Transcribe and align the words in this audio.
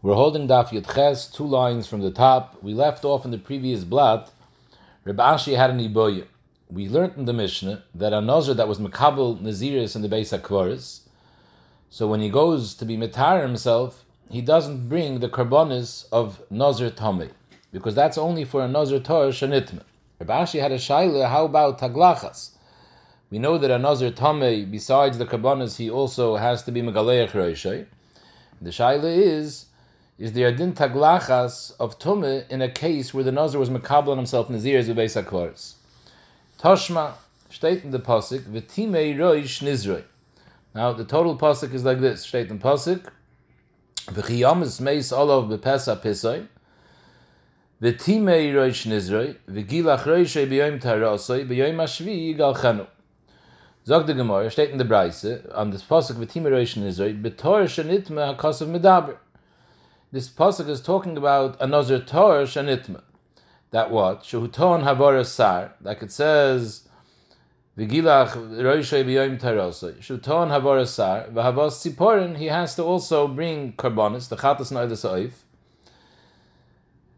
We're 0.00 0.14
holding 0.14 0.46
Daf 0.46 0.68
Yud 0.68 0.94
Ches, 0.94 1.26
two 1.26 1.44
lines 1.44 1.88
from 1.88 2.02
the 2.02 2.12
top. 2.12 2.62
We 2.62 2.72
left 2.72 3.04
off 3.04 3.24
in 3.24 3.32
the 3.32 3.36
previous 3.36 3.82
blot. 3.82 4.30
Reb 5.04 5.16
Ashi 5.16 5.56
had 5.56 5.70
an 5.70 5.80
iboya. 5.80 6.24
We 6.70 6.88
learned 6.88 7.14
in 7.16 7.24
the 7.24 7.32
Mishnah 7.32 7.82
that 7.96 8.12
a 8.12 8.20
Nazir 8.20 8.54
that 8.54 8.68
was 8.68 8.78
Makabel 8.78 9.40
Naziris 9.40 9.96
in 9.96 10.02
the 10.02 10.08
base 10.08 10.30
Akvaris, 10.30 11.00
so 11.90 12.06
when 12.06 12.20
he 12.20 12.30
goes 12.30 12.74
to 12.74 12.84
be 12.84 12.96
Mitar 12.96 13.42
himself, 13.42 14.04
he 14.30 14.40
doesn't 14.40 14.88
bring 14.88 15.18
the 15.18 15.28
karbonis 15.28 16.06
of 16.12 16.42
Nazir 16.48 16.90
Tomei, 16.90 17.32
because 17.72 17.96
that's 17.96 18.16
only 18.16 18.44
for 18.44 18.62
a 18.62 18.68
Nazir 18.68 19.00
Torah 19.00 19.30
Shanitma. 19.30 19.82
Reb 20.20 20.28
Ashi 20.28 20.60
had 20.60 20.70
a 20.70 20.76
shaila, 20.76 21.28
how 21.28 21.44
about 21.44 21.80
Taglachas? 21.80 22.50
We 23.30 23.40
know 23.40 23.58
that 23.58 23.72
a 23.72 23.80
Nazir 23.80 24.12
Tomei, 24.12 24.70
besides 24.70 25.18
the 25.18 25.26
karbonis, 25.26 25.78
he 25.78 25.90
also 25.90 26.36
has 26.36 26.62
to 26.62 26.70
be 26.70 26.82
Megaleach 26.82 27.30
Roishay. 27.30 27.86
The 28.62 28.70
shaila 28.70 29.16
is, 29.16 29.64
is 30.18 30.32
the 30.32 30.42
adin 30.42 30.72
taglachas 30.72 31.72
of 31.78 31.96
tume 31.98 32.44
in 32.50 32.60
a 32.60 32.68
case 32.68 33.14
where 33.14 33.22
the 33.22 33.30
nazir 33.30 33.60
was 33.60 33.70
mekabel 33.70 34.08
on 34.08 34.16
himself 34.16 34.50
nazir 34.50 34.82
beis 34.82 35.22
akvaris. 35.22 35.74
Toshma 36.58 37.12
steht 37.50 37.84
in 37.84 37.92
the 37.92 38.00
pasuk 38.00 38.40
v'timei 38.40 39.16
roish 39.16 39.62
nizroi. 39.62 40.02
Now 40.74 40.92
the 40.92 41.04
total 41.04 41.38
pasuk 41.38 41.72
is 41.72 41.84
like 41.84 42.00
this: 42.00 42.26
steht 42.26 42.50
in 42.50 42.58
pasuk 42.58 43.08
v'chiyamis 44.06 44.80
meis 44.80 45.12
olav 45.12 45.44
bepesa 45.44 45.96
pisoi 46.00 46.48
v'timei 47.80 48.52
roish 48.52 48.88
nizroi 48.88 49.36
v'gilach 49.48 50.02
roishay 50.02 50.48
b'yoyim 50.48 50.82
tarasoi 50.82 51.46
b'yoyim 51.48 51.76
ashvi 51.76 52.34
yigalchanu. 52.34 52.88
Zog 53.86 54.08
the 54.08 54.14
Gemara, 54.14 54.50
steht 54.50 54.70
in 54.70 54.78
the 54.78 54.84
Breise, 54.84 55.48
on 55.54 55.70
this 55.70 55.84
pasuk 55.84 56.16
v'timei 56.16 56.50
roish 56.50 56.76
nizroi 56.76 57.22
b'tor 57.22 57.66
shenitma 57.66 58.36
hakasav 58.36 58.66
medaber 58.66 59.16
this 60.10 60.28
pasuk 60.30 60.68
is 60.68 60.80
talking 60.80 61.18
about 61.18 61.60
another 61.60 61.98
Torah 61.98 62.44
shanitma. 62.44 63.02
That 63.70 63.90
what? 63.90 64.22
Shehuton 64.22 64.82
havara 64.82 65.26
sar. 65.26 65.74
Like 65.82 66.02
it 66.02 66.10
says, 66.10 66.88
Vigilach 67.76 68.32
roishay 68.32 69.04
b'yoyim 69.04 69.38
tarosay. 69.38 69.98
Shehuton 69.98 70.48
havara 70.48 70.86
sar. 70.86 71.26
V'havas 71.28 71.94
tziporin, 71.94 72.38
he 72.38 72.46
has 72.46 72.74
to 72.76 72.82
also 72.82 73.28
bring 73.28 73.74
karbonis, 73.74 74.30
the 74.30 74.36
chatas 74.36 74.72
noidus 74.72 75.06
oif. 75.06 75.32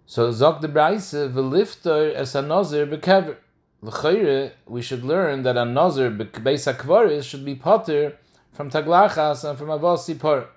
So 0.06 0.32
zok 0.32 0.60
the 0.60 0.66
braise, 0.66 1.12
v'lifter 1.12 2.12
es 2.16 2.34
a 2.34 2.42
nazir 2.42 2.86
bekever. 2.86 3.36
L'chayre, 3.82 4.50
we 4.66 4.82
should 4.82 5.04
learn 5.04 5.44
that 5.44 5.56
a 5.56 5.64
nazir 5.64 6.10
beis 6.10 6.66
akvaris 6.70 7.22
should 7.22 7.44
be 7.44 7.54
potter 7.54 8.19
from 8.52 8.69
taglachas 8.69 9.48
and 9.48 9.56
from 9.56 9.69
avos 9.69 10.00
tziporin. 10.00 10.48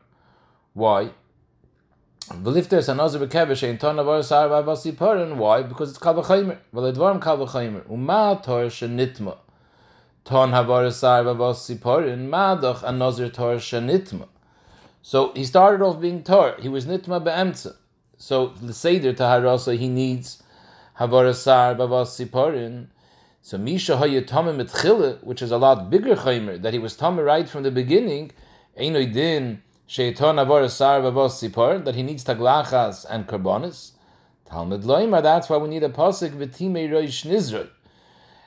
Why? 0.74 1.12
V'lifter 2.30 2.88
another 2.88 3.20
bekevish 3.20 3.68
ein 3.68 3.78
ton 3.78 4.00
avar 4.00 4.24
sar 4.24 4.48
v'avasi 4.48 4.94
parin. 4.94 5.36
Why? 5.36 5.62
Because 5.62 5.90
it's 5.90 6.00
kal 6.00 6.16
v'chaymer. 6.16 6.58
V'ledvarim 6.74 7.22
kal 7.22 7.38
v'chaymer. 7.38 7.84
Uma 7.90 8.40
tor 8.42 8.68
shenitma. 8.68 9.38
Ton 10.24 10.52
havar 10.52 10.90
sar 10.94 11.26
v'avasi 11.26 11.78
parin. 11.80 12.30
Madach 12.30 12.82
another 12.84 13.28
tor 13.28 13.56
shenitma. 13.56 14.28
So 15.02 15.34
he 15.34 15.44
started 15.44 15.84
off 15.84 16.00
being 16.00 16.24
tor. 16.24 16.56
He 16.60 16.70
was 16.70 16.86
nitma 16.86 17.22
be'emtza. 17.22 17.76
So 18.18 18.54
the 18.62 18.74
seder 18.74 19.14
taharasa 19.14 19.78
he 19.78 19.90
needs 19.90 20.42
havar 20.98 21.36
sar 21.36 21.76
parin. 21.76 22.88
So 23.42 23.58
misha 23.58 23.98
hayatamim 23.98 24.66
etchile, 24.66 25.22
which 25.26 25.42
is 25.42 25.52
a 25.52 25.58
lot 25.58 25.90
bigger 25.90 26.16
chaymer, 26.16 26.62
that 26.62 26.72
he 26.72 26.80
was 26.80 26.96
tamir 26.96 27.26
right 27.26 27.50
from 27.50 27.64
the 27.64 27.72
beginning. 27.72 28.32
Einoi 28.80 29.12
din 29.12 29.62
That 29.88 31.94
he 31.96 32.04
needs 32.04 32.24
taglachas 32.24 33.06
and 33.10 33.28
karbonis. 33.28 33.92
Talmud 34.46 34.84
loima. 34.84 35.22
That's 35.22 35.50
why 35.50 35.58
we 35.58 35.68
need 35.68 35.84
a 35.84 35.90
pasuk 35.90 36.32
v'timei 36.32 36.90
roish 36.90 37.26
nizroi. 37.26 37.70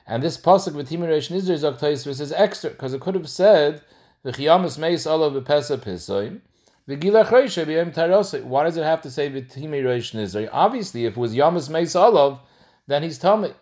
And 0.05 0.23
this 0.23 0.37
pasuk 0.37 0.73
v'timei 0.73 1.09
roish 1.09 1.29
nizroi 1.29 1.59
zoktais 1.59 2.07
is 2.07 2.31
extra 2.31 2.71
because 2.71 2.93
it 2.93 3.01
could 3.01 3.15
have 3.15 3.29
said 3.29 3.81
v'chiyamus 4.25 4.77
meis 4.77 5.05
olav 5.05 5.33
v'pesa 5.33 5.77
pisoim 5.77 6.39
v'gilach 6.87 7.27
roishe 7.27 7.65
b'yem 7.65 7.93
tarosei. 7.93 8.43
Why 8.43 8.63
does 8.63 8.77
it 8.77 8.83
have 8.83 9.01
to 9.01 9.11
say 9.11 9.29
v'timei 9.29 9.83
roish 9.83 10.13
nizroi? 10.13 10.49
Obviously, 10.51 11.05
if 11.05 11.17
it 11.17 11.19
was 11.19 11.35
yamus 11.35 11.69
meis 11.69 11.95
olav, 11.95 12.39
then 12.87 13.03
he's 13.03 13.19
tummy. 13.19 13.53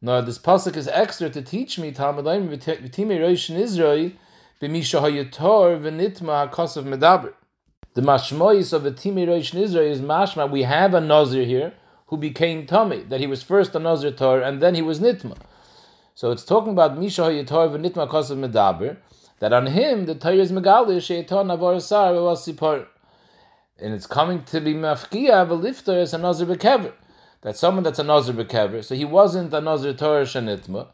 No, 0.00 0.22
this 0.22 0.38
pasuk 0.38 0.76
is 0.76 0.88
extra 0.88 1.28
to 1.30 1.42
teach 1.42 1.78
me 1.78 1.92
Talmud 1.92 2.24
loima 2.24 2.56
v'timei 2.56 3.20
roish 3.20 3.54
nizroi 3.54 4.16
The 4.60 4.66
mashmois 4.66 5.22
of 8.72 8.82
the 8.82 8.90
timi 8.90 9.24
roish 9.24 9.54
nizra 9.54 9.88
is 9.88 10.00
mashma. 10.00 10.50
We 10.50 10.64
have 10.64 10.94
a 10.94 11.00
nazir 11.00 11.44
here 11.44 11.74
who 12.06 12.16
became 12.16 12.66
tummy, 12.66 13.04
that 13.04 13.20
he 13.20 13.28
was 13.28 13.44
first 13.44 13.72
a 13.76 13.78
nazir 13.78 14.10
tor 14.10 14.42
and 14.42 14.60
then 14.60 14.74
he 14.74 14.82
was 14.82 14.98
nitma. 14.98 15.36
So 16.16 16.32
it's 16.32 16.44
talking 16.44 16.72
about 16.72 16.98
misha 16.98 17.22
hayator 17.22 17.70
v'nitma 17.70 18.08
hakasav 18.08 18.50
medaber. 18.50 18.96
That 19.38 19.52
on 19.52 19.66
him 19.66 20.06
the 20.06 20.16
Torah 20.16 20.38
is 20.38 20.50
megali 20.50 20.96
sheitor 20.96 21.46
navar 21.46 21.80
sar 21.80 22.14
v'vasipor. 22.14 22.88
And 23.78 23.94
it's 23.94 24.08
coming 24.08 24.42
to 24.42 24.60
be 24.60 24.74
mafkia 24.74 25.46
v'lifter 25.46 26.02
as 26.02 26.12
a 26.14 26.18
nazir 26.18 26.46
bekever. 26.46 26.94
That 27.42 27.56
someone 27.56 27.84
that's 27.84 28.00
a 28.00 28.02
nazir 28.02 28.32
bekever. 28.32 28.82
So 28.82 28.96
he 28.96 29.04
wasn't 29.04 29.54
a 29.54 29.60
nazir 29.60 29.94
Torah 29.94 30.24
shenitma. 30.24 30.88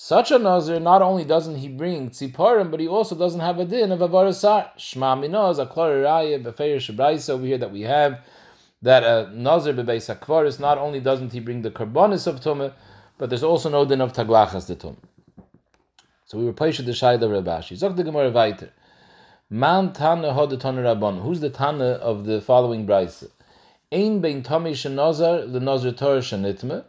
Such 0.00 0.30
a 0.30 0.38
nazir, 0.38 0.78
not 0.78 1.02
only 1.02 1.24
doesn't 1.24 1.56
he 1.56 1.66
bring 1.66 2.10
tziparim, 2.10 2.70
but 2.70 2.78
he 2.78 2.86
also 2.86 3.16
doesn't 3.16 3.40
have 3.40 3.58
a 3.58 3.64
din 3.64 3.90
of 3.90 3.98
avarasar. 3.98 4.68
Shma 4.78 5.18
minoz, 5.18 5.58
aklar 5.58 6.04
raya, 6.04 6.40
befeir 6.40 6.76
shabraisa 6.76 7.30
over 7.30 7.44
here 7.44 7.58
that 7.58 7.72
we 7.72 7.80
have, 7.80 8.20
that 8.80 9.02
a 9.02 9.28
nazir 9.34 9.74
bebeis 9.74 10.08
akvaris, 10.08 10.60
not 10.60 10.78
only 10.78 11.00
doesn't 11.00 11.32
he 11.32 11.40
bring 11.40 11.62
the 11.62 11.72
karbonis 11.72 12.28
of 12.28 12.40
tumah, 12.40 12.72
but 13.18 13.28
there's 13.28 13.42
also 13.42 13.68
no 13.68 13.84
din 13.84 14.00
of 14.00 14.12
taglachas 14.12 14.68
the 14.68 14.76
tumah. 14.76 14.94
So 16.26 16.38
we 16.38 16.52
paisha 16.52 16.84
the 16.84 16.92
shayla 16.92 17.42
Rabashi. 17.42 17.76
Zok 17.76 17.96
the 17.96 18.04
Gemara 18.04 18.30
weiter. 18.30 18.70
Man 19.50 19.92
tana 19.92 20.32
hod 20.32 20.60
tana 20.60 20.80
rabban. 20.80 21.22
Who's 21.22 21.40
the 21.40 21.50
tana 21.50 21.84
of 21.84 22.24
the 22.24 22.40
following 22.40 22.86
brisa? 22.86 23.32
Ein 23.90 24.20
bein 24.20 24.44
tami 24.44 24.74
shenazar 24.74 25.52
the 25.52 25.58
nazir 25.58 25.90
torah 25.90 26.20
shenitme. 26.20 26.84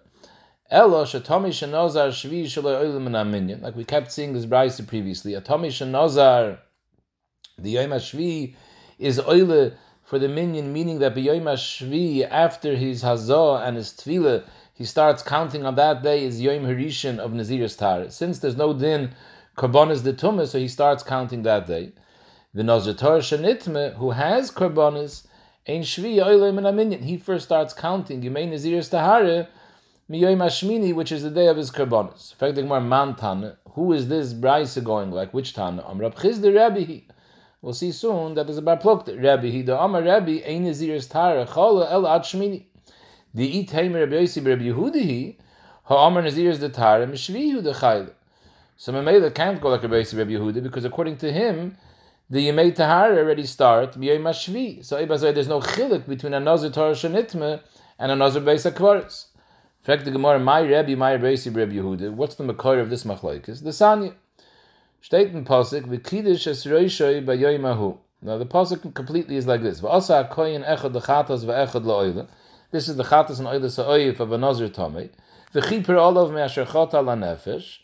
Elo 0.71 1.03
shetami 1.03 1.49
shenazar 1.49 2.09
shvi 2.09 2.43
shaloi 2.45 2.83
oilim. 2.83 3.61
Like 3.61 3.75
we 3.75 3.83
kept 3.83 4.11
seeing 4.11 4.33
this 4.33 4.45
brisa 4.45 4.85
previously. 4.85 5.33
A 5.33 5.41
tami 5.41 5.69
shenazar, 5.69 6.59
the 7.57 7.71
yom 7.71 7.89
shvi 7.89 8.53
is 8.99 9.19
oile 9.19 9.73
for 10.03 10.19
the 10.19 10.27
minyan, 10.27 10.71
meaning 10.71 10.99
that 10.99 11.15
b'yom 11.15 11.45
shvi 11.55 12.21
after 12.29 12.75
his 12.75 13.01
hazah 13.01 13.67
and 13.67 13.77
his 13.77 13.89
tefillah, 13.93 14.43
he 14.71 14.85
starts 14.85 15.23
counting 15.23 15.65
on 15.65 15.73
that 15.73 16.03
day 16.03 16.23
is 16.23 16.39
yom 16.39 16.65
harishan 16.65 17.17
of 17.17 17.33
nazir's 17.33 17.75
tar. 17.75 18.07
Since 18.11 18.37
there's 18.37 18.55
no 18.55 18.73
din 18.73 19.15
karbonis 19.57 20.03
the 20.03 20.13
tumah, 20.13 20.47
so 20.47 20.59
he 20.59 20.67
starts 20.67 21.01
counting 21.01 21.41
that 21.43 21.65
day. 21.65 21.93
The 22.53 22.63
nazir 22.63 22.93
torah 22.93 23.21
shenitme 23.21 23.95
who 23.95 24.11
has 24.11 24.51
karbonis 24.51 25.25
ein 25.67 25.81
shvi 25.81 26.17
oilim 26.17 26.61
minyan. 26.75 27.01
He 27.01 27.17
first 27.17 27.45
starts 27.45 27.73
counting 27.73 28.21
yomei 28.21 28.47
nazir's 28.47 28.89
tahara 28.89 29.47
Miyoim 30.09 30.95
which 30.95 31.11
is 31.11 31.21
the 31.21 31.29
day 31.29 31.45
of 31.45 31.57
his 31.57 31.69
karbonis. 31.69 32.31
In 32.31 32.37
fact, 32.39 32.55
the 32.55 32.63
Gemara 32.63 32.81
man 32.81 33.13
Tana, 33.13 33.57
who 33.73 33.93
is 33.93 34.07
this 34.07 34.33
brisa 34.33 34.83
going 34.83 35.11
like? 35.11 35.35
Which 35.35 35.53
Tana? 35.53 35.87
Am 35.87 35.99
Rab 35.99 36.15
Rabbi. 36.17 37.01
We'll 37.61 37.73
see 37.73 37.91
soon 37.91 38.33
that 38.33 38.47
there's 38.47 38.57
a 38.57 38.63
bar 38.63 38.77
plukta. 38.77 39.21
Rabbi, 39.21 39.61
the 39.61 39.79
Amar 39.79 40.01
Rabbi, 40.01 40.41
Ein 40.43 40.73
Tara, 41.01 41.45
Chola 41.45 41.91
El 41.91 42.07
Ad. 42.07 42.23
The 42.23 43.63
Itayim 43.63 43.93
Rabbi 43.93 44.15
Yossi 44.15 44.43
Rabbi 44.43 44.63
Yehudihi, 44.63 45.35
Ha 45.83 46.07
Amar 46.07 46.23
Nazir's 46.23 46.57
the 46.57 46.69
Tara, 46.69 47.05
Mishvihu 47.05 47.61
the 47.61 47.73
Chayla. 47.73 48.13
So 48.77 48.91
Mamela 48.91 49.31
can't 49.35 49.61
go 49.61 49.69
like 49.69 49.83
Rabbi 49.83 50.01
Yossi 50.01 50.17
Rabbi 50.17 50.31
Yehudi 50.31 50.63
because 50.63 50.85
according 50.85 51.17
to 51.17 51.31
him, 51.31 51.77
the 52.31 52.47
Yemei 52.47 52.73
Tahara 52.73 53.17
already 53.17 53.45
start 53.45 53.93
Miyoim 53.93 54.23
Ashvi. 54.23 54.83
So 54.83 55.05
there's 55.05 55.47
no 55.47 55.59
chilik 55.59 56.07
between 56.07 56.33
a 56.33 56.39
Nazir 56.39 56.71
Torah 56.71 56.93
Shanitma 56.93 57.61
and 57.99 58.11
a 58.11 58.15
Nazir 58.15 58.41
Beis 58.41 58.71
Akvaris. 58.71 59.25
In 59.81 59.85
fact, 59.85 60.03
the 60.03 60.11
Gemara, 60.11 60.39
my 60.39 60.59
Rebbe, 60.59 60.97
my 60.97 61.13
Rebbe, 61.13 61.51
Rebbe 61.51 61.73
Yehuda, 61.73 62.11
what's 62.11 62.35
the 62.35 62.43
makar 62.43 62.79
of 62.79 62.89
this 62.89 63.05
machlaikis? 63.05 63.63
The 63.63 63.69
Sanya. 63.69 64.13
Steht 65.01 65.33
in 65.33 65.45
Pasuk, 65.45 65.83
v'kidish 65.83 66.47
es 66.47 66.65
roishoi 66.65 67.25
b'yoimahu. 67.25 67.97
Now 68.21 68.37
the 68.37 68.45
Pasuk 68.45 68.93
completely 68.93 69.37
is 69.37 69.47
like 69.47 69.61
this. 69.63 69.79
V'asa 69.79 70.29
koyin 70.29 70.67
echad 70.67 70.93
l'chatas 70.93 71.45
v'echad 71.45 71.85
la'oile. 71.85 72.27
This 72.71 72.89
is 72.89 72.97
the 72.97 73.05
chatas 73.05 73.39
and 73.39 73.47
oile 73.47 73.69
sa'oif 73.69 74.19
of 74.19 74.33
a 74.33 74.37
nazir 74.37 74.67
tomei. 74.67 75.11
V'chiper 75.53 75.95
olav 75.95 76.33
me'asher 76.33 76.65
chata 76.65 76.95
la'nefesh. 76.95 77.77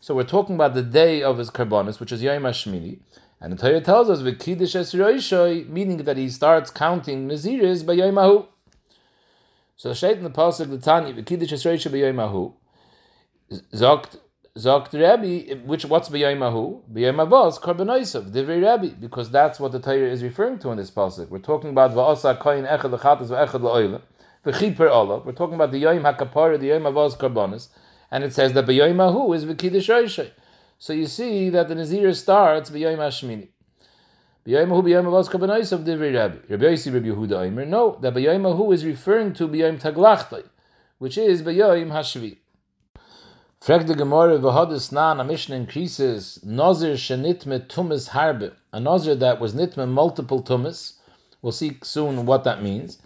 So 0.00 0.14
we're 0.14 0.24
talking 0.24 0.54
about 0.54 0.74
the 0.74 0.82
day 0.82 1.22
of 1.22 1.38
his 1.38 1.50
karbonis, 1.50 1.98
which 1.98 2.12
is 2.12 2.22
Yom 2.22 2.42
HaShmini. 2.42 2.98
And 3.40 3.54
the 3.54 3.56
Torah 3.56 3.80
tells 3.80 4.10
us, 4.10 4.20
v'kidish 4.20 4.76
es 4.76 4.92
roishoi, 4.92 5.66
meaning 5.66 5.96
that 6.04 6.18
he 6.18 6.28
starts 6.28 6.70
counting 6.70 7.26
naziris 7.26 7.84
b'yoimahu. 7.84 8.48
So 9.78 9.90
steht 9.92 10.16
in 10.16 10.24
the 10.24 10.30
pasuk 10.30 10.70
the 10.70 10.78
Tanya 10.78 11.14
v'kiddush 11.14 11.52
esreisha 11.52 11.88
b'yoymahu 11.88 12.52
zogt 13.72 14.18
Zogt 14.56 14.92
Rabbi, 14.92 15.54
which 15.66 15.84
what's 15.84 16.08
b'yoymahu? 16.08 16.82
B'yoymavos 16.92 17.60
korban 17.60 17.86
divrei 18.32 18.60
Rabbi, 18.60 18.88
because 18.88 19.30
that's 19.30 19.60
what 19.60 19.70
the 19.70 19.78
Torah 19.78 20.10
is 20.10 20.24
referring 20.24 20.58
to 20.58 20.70
in 20.70 20.78
this 20.78 20.90
pasuk. 20.90 21.28
We're 21.28 21.38
talking 21.38 21.70
about 21.70 21.92
va'asa 21.92 22.36
koyin 22.42 22.68
echad 22.68 22.90
lechatas 22.90 23.28
va'echad 23.28 23.60
la'oila, 23.60 24.02
v'chiper 24.44 24.90
olav. 24.90 25.24
We're 25.24 25.30
talking 25.30 25.54
about 25.54 25.70
the 25.70 25.80
yoyim 25.80 26.02
hakapara, 26.02 26.58
the 26.58 26.70
yoyim 26.70 26.92
avos 26.92 27.16
korbanos, 27.16 27.68
and 28.10 28.24
it 28.24 28.34
says 28.34 28.52
that 28.54 28.66
b'yoymahu 28.66 29.36
is 29.36 29.44
v'kiddush 29.44 29.88
roishay. 29.88 30.32
So 30.80 30.92
you 30.92 31.06
see 31.06 31.50
that 31.50 31.68
the 31.68 31.76
Nazir 31.76 32.12
starts 32.14 32.70
hashmini. 32.70 33.50
B'yoymahu 34.48 34.82
b'yoyim 34.82 35.06
avos 35.08 35.28
korban 35.28 35.50
divrei 35.84 36.14
Rabbi. 36.14 36.38
Rabbi 36.48 36.64
Yossi 36.64 36.94
Rabbi 36.94 37.08
Yehuda 37.08 37.46
Omer. 37.46 37.66
No, 37.66 37.98
that 38.00 38.14
b'yoymahu 38.14 38.72
is 38.72 38.82
referring 38.82 39.34
to 39.34 39.46
b'yoyim 39.46 39.78
taglachtai, 39.78 40.42
which 40.96 41.18
is 41.18 41.42
b'yoyim 41.42 41.88
hashvi. 41.88 42.38
Frag 43.60 43.86
the 43.86 43.94
Gemara 43.94 44.38
v'hodis 44.38 44.90
nan 44.90 45.20
a 45.20 45.24
Mishnah 45.24 45.54
in 45.54 45.66
Kerisos 45.66 46.42
Nazir 46.46 46.94
shenitme 46.94 47.66
tumis 47.66 48.08
harbe 48.08 48.54
a 48.72 48.80
Nazir 48.80 49.14
that 49.16 49.38
was 49.38 49.52
nitme 49.52 49.86
multiple 49.86 50.42
tumis. 50.42 50.94
We'll 51.42 51.52
see 51.52 51.76
soon 51.82 52.24
what 52.24 52.44
that 52.44 52.62
means. 52.62 53.02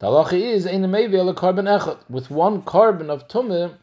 The 0.00 0.08
halacha 0.08 0.40
is 0.40 0.66
ein 0.66 0.82
mevi 0.82 1.30
a 1.30 1.34
carbon 1.34 1.66
echad 1.66 1.98
with 2.10 2.32
one 2.32 2.62
carbon 2.62 3.10
of 3.10 3.28
tumah. 3.28 3.74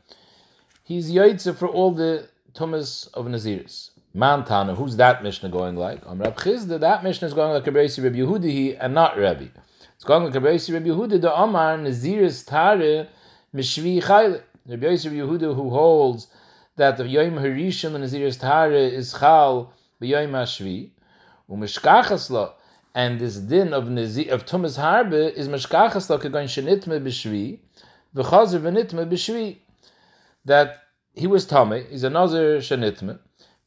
He's 0.83 1.09
yaitze 1.09 1.55
for 1.55 1.69
all 1.69 1.91
the 1.91 2.27
tumis 2.53 3.07
of 3.13 3.27
Naziris. 3.27 3.91
Mantana, 4.17 4.75
who's 4.75 4.95
that 4.95 5.21
Mishnah 5.21 5.49
going 5.49 5.75
like? 5.75 6.01
Am 6.07 6.19
Rab 6.19 6.35
Chizda, 6.37 6.79
that 6.79 7.03
Mishnah 7.03 7.27
is 7.27 7.33
going 7.35 7.53
like 7.53 7.65
Rabbi 7.67 7.81
Rabbi 7.81 8.17
Yehudi 8.17 8.75
and 8.79 8.95
not 8.95 9.15
Rabbi. 9.15 9.45
It's 9.93 10.03
going 10.03 10.23
like 10.23 10.33
Rabbi 10.33 10.47
Rabbi 10.47 10.87
Yehudi, 10.87 11.21
the 11.21 11.39
Amar 11.39 11.77
Naziris 11.77 12.43
Tare 12.45 13.07
Mishvi 13.55 14.01
Chayle. 14.01 14.41
Rabbi 14.67 14.87
Yosef 14.87 15.13
Yehuda 15.13 15.55
who 15.55 15.69
holds 15.69 16.27
that 16.75 16.97
the 16.97 17.07
Yom 17.07 17.35
Harishon 17.35 17.95
and 17.95 18.03
Naziris 18.03 18.37
Tahare 18.37 18.91
is 18.91 19.13
Chal 19.13 19.71
b'Yom 20.01 20.31
Hashvi, 20.31 20.89
u'mishkachas 21.49 22.29
lo, 22.29 22.53
and 22.93 23.19
this 23.19 23.37
din 23.37 23.73
of 23.73 23.89
Nazir, 23.89 24.29
of 24.33 24.45
Tumas 24.45 24.77
Harbe 24.77 25.31
is 25.33 25.47
mishkachas 25.47 26.09
lo 26.09 26.19
kegoin 26.19 26.47
shenitme 26.47 27.01
b'Shvi, 27.01 27.59
v'chazer 28.13 28.59
v'nitme 28.59 29.09
b'Shvi, 29.09 29.57
that 30.43 30.83
he 31.13 31.27
was 31.27 31.45
Tomei, 31.45 31.89
he's 31.89 32.03
a 32.03 32.09
Nazir 32.09 32.57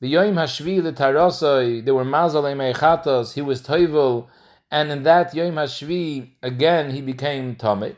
b'Yom 0.02 0.34
Hashvi 0.34 0.82
l'tarosoi, 0.82 1.84
there 1.84 1.94
were 1.94 2.04
mazalei 2.04 2.54
meichatos, 2.56 3.34
he 3.34 3.42
was 3.42 3.62
Toivel, 3.62 4.28
and 4.70 4.90
in 4.90 5.02
that 5.02 5.34
Yom 5.34 5.54
Hashvi, 5.54 6.30
again, 6.42 6.90
he 6.90 7.00
became 7.00 7.56
Tomei, 7.56 7.96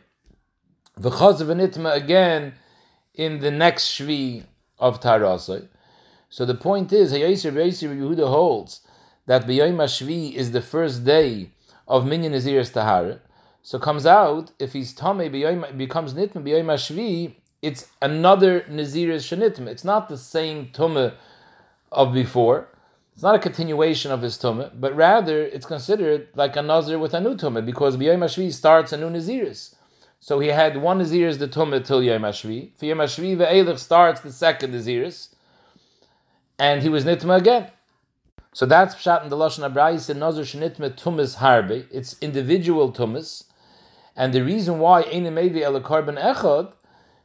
v'chazer 0.99 1.47
v'nitme, 1.47 1.95
again, 1.95 2.55
in 3.15 3.41
the 3.41 3.51
next 3.51 3.85
Shvi 3.85 4.45
of 4.79 5.01
Tarasai. 5.01 5.69
So 6.29 6.45
the 6.45 6.55
point 6.55 6.93
is, 6.93 7.13
Hayasir 7.13 7.53
Beisir 7.53 7.95
Yehuda 7.95 8.27
holds 8.29 8.81
that 9.27 9.47
B'yayim 9.47 9.77
Shvi 9.77 10.33
is 10.35 10.53
the 10.53 10.63
first 10.63 11.05
day 11.05 11.51
of 11.87 12.07
Minyan 12.07 12.33
Naziris 12.33 12.73
Tahara. 12.73 13.21
So 13.63 13.79
comes 13.79 14.07
out, 14.07 14.53
if 14.59 14.73
he's 14.73 14.95
Tame, 14.95 15.31
becomes 15.77 16.15
Nitma, 16.15 16.43
B'yayim 16.43 16.73
Shvi, 16.73 17.35
it's 17.61 17.89
another 18.01 18.63
Naziris 18.63 19.29
Shanitma. 19.29 19.69
It's 19.69 19.85
not 19.85 20.09
the 20.09 20.17
same 20.17 20.69
Tumah 20.73 21.15
of 21.93 22.13
before. 22.13 22.69
It's 23.15 23.23
not 23.23 23.35
a 23.35 23.39
continuation 23.39 24.11
of 24.11 24.23
his 24.23 24.39
Tumah, 24.39 24.73
but 24.81 24.97
rather 24.97 25.43
it's 25.45 25.67
considered 25.67 26.29
like 26.35 26.57
a 26.57 26.63
Nazir 26.63 26.99
with 26.99 27.15
a 27.15 27.21
new 27.21 27.37
Tumah, 27.37 27.65
because 27.65 27.97
B'yayim 27.97 28.25
Shvi 28.25 28.53
starts 28.53 28.93
a 28.93 28.97
new 28.97 29.11
Naziris. 29.11 29.75
So 30.19 30.41
he 30.41 30.49
had 30.49 30.79
one 30.79 30.99
Naziris 30.99 31.39
the 31.39 31.49
Tumah 31.49 31.85
till 31.85 32.03
Yom 32.03 32.23
Hashvi. 32.23 32.71
For 32.79 32.87
Yom 32.87 32.99
Hashvi, 32.99 33.37
Ve'elech 33.37 33.79
starts 33.79 34.23
the 34.23 34.33
second 34.33 34.73
Naziris, 34.73 35.29
and 36.59 36.83
he 36.83 36.89
was 36.89 37.05
Nitma 37.05 37.39
again. 37.39 37.71
So 38.55 38.67
that's 38.67 38.95
Pshat 38.95 39.23
in 39.23 39.31
the 39.31 39.37
Lashon 39.37 39.71
Abrayis 39.71 40.11
and 40.11 40.21
Nazir 40.21 40.45
Shnitma 40.45 40.95
Tumas 40.95 41.37
Harbe. 41.37 41.87
It's 41.91 42.17
individual 42.21 42.93
Tumas. 42.93 43.45
And 44.15 44.35
the 44.35 44.45
reason 44.45 44.79
why 44.79 45.03
Ein 45.03 45.25
Mevi 45.25 45.63
El 45.63 45.81
Karban 45.81 46.23
Echad, 46.23 46.73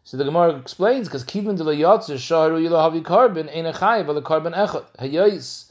so 0.07 0.15
the 0.15 0.23
Gemara 0.23 0.55
explains, 0.55 1.09
because 1.09 1.25
Kivin 1.25 1.57
de 1.57 1.65
Yatzer 1.65 2.15
Shaharu 2.15 2.65
Yilahavi 2.65 3.03
Karban 3.03 3.53
Ein 3.53 3.65
Echayiv 3.73 4.07
El 4.07 4.21
Karban 4.21 4.55
Echad. 4.55 4.85
Hayais. 4.97 5.69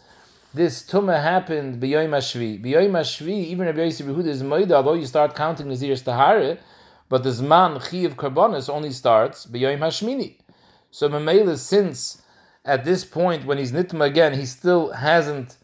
This 0.53 0.83
tumah 0.83 1.23
happened 1.23 1.81
b'yoyim 1.83 2.11
hashvi. 2.11 2.63
B'yoyim 2.63 2.91
hashvi, 2.91 3.47
even 3.47 3.65
Rabbi 3.65 3.85
Yosef 3.85 4.05
Yehuda 4.05 4.27
is 4.27 4.43
moida. 4.43 4.73
Although 4.73 4.93
you 4.93 5.07
start 5.07 5.35
counting 5.35 5.69
Naziris 5.69 6.03
Tahare, 6.03 6.59
but 7.09 7.23
the 7.23 7.31
Zman 7.31 7.81
Chi 7.81 8.01
of 8.01 8.19
Karbonis 8.19 8.69
only 8.69 8.93
starts 8.93 9.47
B'Yoyim 9.47 9.79
Hashmini. 9.79 10.35
So 10.91 11.09
Mamela, 11.09 11.57
since 11.57 12.21
at 12.63 12.85
this 12.85 13.07
point 13.07 13.47
when 13.47 13.57
he's 13.57 13.73
Nitma 13.73 14.05
again, 14.05 14.35
he 14.35 14.45
still 14.45 14.93
hasn't 14.93 15.57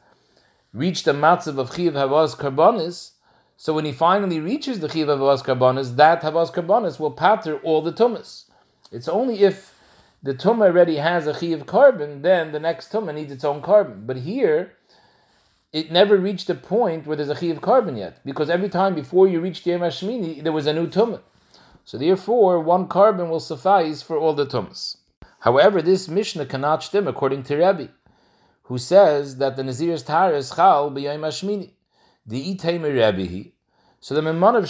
reached 0.73 1.05
the 1.05 1.13
matzav 1.13 1.59
of 1.59 1.69
Chi 1.69 1.83
Havas 1.83 2.35
Karbonis, 2.35 3.11
so 3.59 3.75
when 3.75 3.85
he 3.85 3.93
finally 3.93 4.41
reaches 4.41 4.81
the 4.81 4.89
Chi 4.89 5.01
Havas 5.01 5.43
Karbonis, 5.43 5.97
that 5.97 6.23
Havas 6.23 6.51
Karbonis 6.51 6.99
will 6.99 7.11
patter 7.11 7.59
all 7.59 7.83
the 7.83 7.93
Tumas. 7.93 8.47
It's 8.93 9.09
only 9.09 9.41
if 9.41 9.75
the 10.23 10.35
Tumah 10.35 10.67
already 10.67 10.97
has 10.97 11.27
a 11.27 11.33
Chi 11.33 11.47
of 11.47 11.67
carbon, 11.67 12.23
then 12.23 12.53
the 12.53 12.61
next 12.61 12.93
Tumah 12.93 13.15
needs 13.15 13.33
its 13.33 13.44
own 13.44 13.62
carbon. 13.62 14.05
But 14.06 14.19
here, 14.19 14.75
it 15.73 15.91
never 15.91 16.17
reached 16.17 16.49
a 16.50 16.55
point 16.55 17.06
where 17.06 17.17
there's 17.17 17.31
a 17.31 17.35
Chi 17.35 17.47
of 17.47 17.61
carbon 17.61 17.97
yet, 17.97 18.21
because 18.25 18.49
every 18.50 18.69
time 18.69 18.94
before 18.94 19.27
you 19.27 19.41
reached 19.41 19.67
Yom 19.67 19.81
Hashmini, 19.81 20.43
there 20.43 20.53
was 20.53 20.67
a 20.67 20.73
new 20.73 20.87
Tumah. 20.87 21.23
So 21.85 21.99
therefore, 21.99 22.61
one 22.61 22.87
carbon 22.87 23.29
will 23.29 23.41
suffice 23.41 24.03
for 24.03 24.17
all 24.17 24.35
the 24.35 24.47
tumas. 24.47 24.99
However, 25.41 25.83
this 25.83 26.09
Mishnah 26.09 26.47
cannot 26.47 26.85
stem 26.85 27.09
according 27.09 27.43
to 27.44 27.56
Rabbi, 27.56 27.87
who 28.65 28.79
says 28.79 29.39
that 29.39 29.56
the 29.56 29.65
Nazir's 29.65 30.05
tar 30.05 30.33
is 30.33 30.53
chal 30.53 30.91
b'yayim 30.93 31.21
hashmini. 31.21 31.73
The 32.25 32.55
itayim 32.55 32.85
Rabbi. 32.97 33.50
So 33.99 34.15
the 34.15 34.21
Memanav 34.21 34.69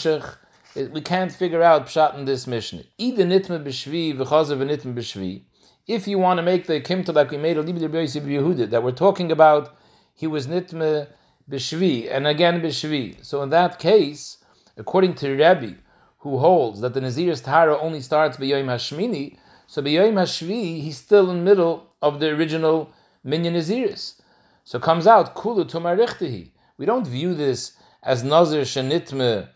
we 0.74 1.00
can't 1.00 1.32
figure 1.32 1.62
out 1.62 1.86
pshat 1.86 2.16
in 2.16 2.24
this 2.24 2.46
Mishnah. 2.46 2.82
Either 2.98 3.24
nitma 3.24 3.62
b'shvi 3.62 4.14
v'chazav 4.16 4.58
nitma 4.58 4.94
b'shvi. 4.94 5.42
If 5.86 6.06
you 6.06 6.19
want 6.19 6.38
to 6.38 6.42
make 6.42 6.66
the 6.66 6.80
kimta 6.80 7.14
like 7.14 7.30
we 7.30 7.38
made 7.38 7.58
a 7.58 7.64
Yehuda, 7.64 8.70
that 8.70 8.82
we're 8.82 8.92
talking 8.92 9.32
about, 9.32 9.76
he 10.14 10.26
was 10.26 10.46
nitma 10.46 11.08
b'shvi 11.50 12.08
and 12.10 12.26
again 12.26 12.60
b'shvi. 12.60 13.24
So 13.24 13.42
in 13.42 13.50
that 13.50 13.78
case, 13.78 14.38
according 14.76 15.14
to 15.16 15.36
Rabbi, 15.36 15.74
who 16.19 16.38
holds 16.38 16.80
that 16.80 16.94
the 16.94 17.00
Nazir's 17.00 17.40
Tahara 17.40 17.76
only 17.78 18.00
starts 18.00 18.36
B'Yoyim 18.36 18.66
Hashmini, 18.66 19.36
so 19.66 19.82
B'Yoyim 19.82 20.14
Hashvi, 20.14 20.80
he's 20.80 20.96
still 20.96 21.30
in 21.30 21.38
the 21.38 21.42
middle 21.42 21.90
of 22.00 22.20
the 22.20 22.28
original 22.30 22.92
Minyan 23.24 23.54
Naziris. 23.54 24.20
So 24.64 24.78
comes 24.78 25.06
out, 25.06 25.34
Kulu 25.34 25.64
Tumarichtehi. 25.64 26.50
We 26.78 26.86
don't 26.86 27.06
view 27.06 27.34
this 27.34 27.72
as 28.02 28.22
Nazir 28.22 28.62
Shanitme, 28.62 29.48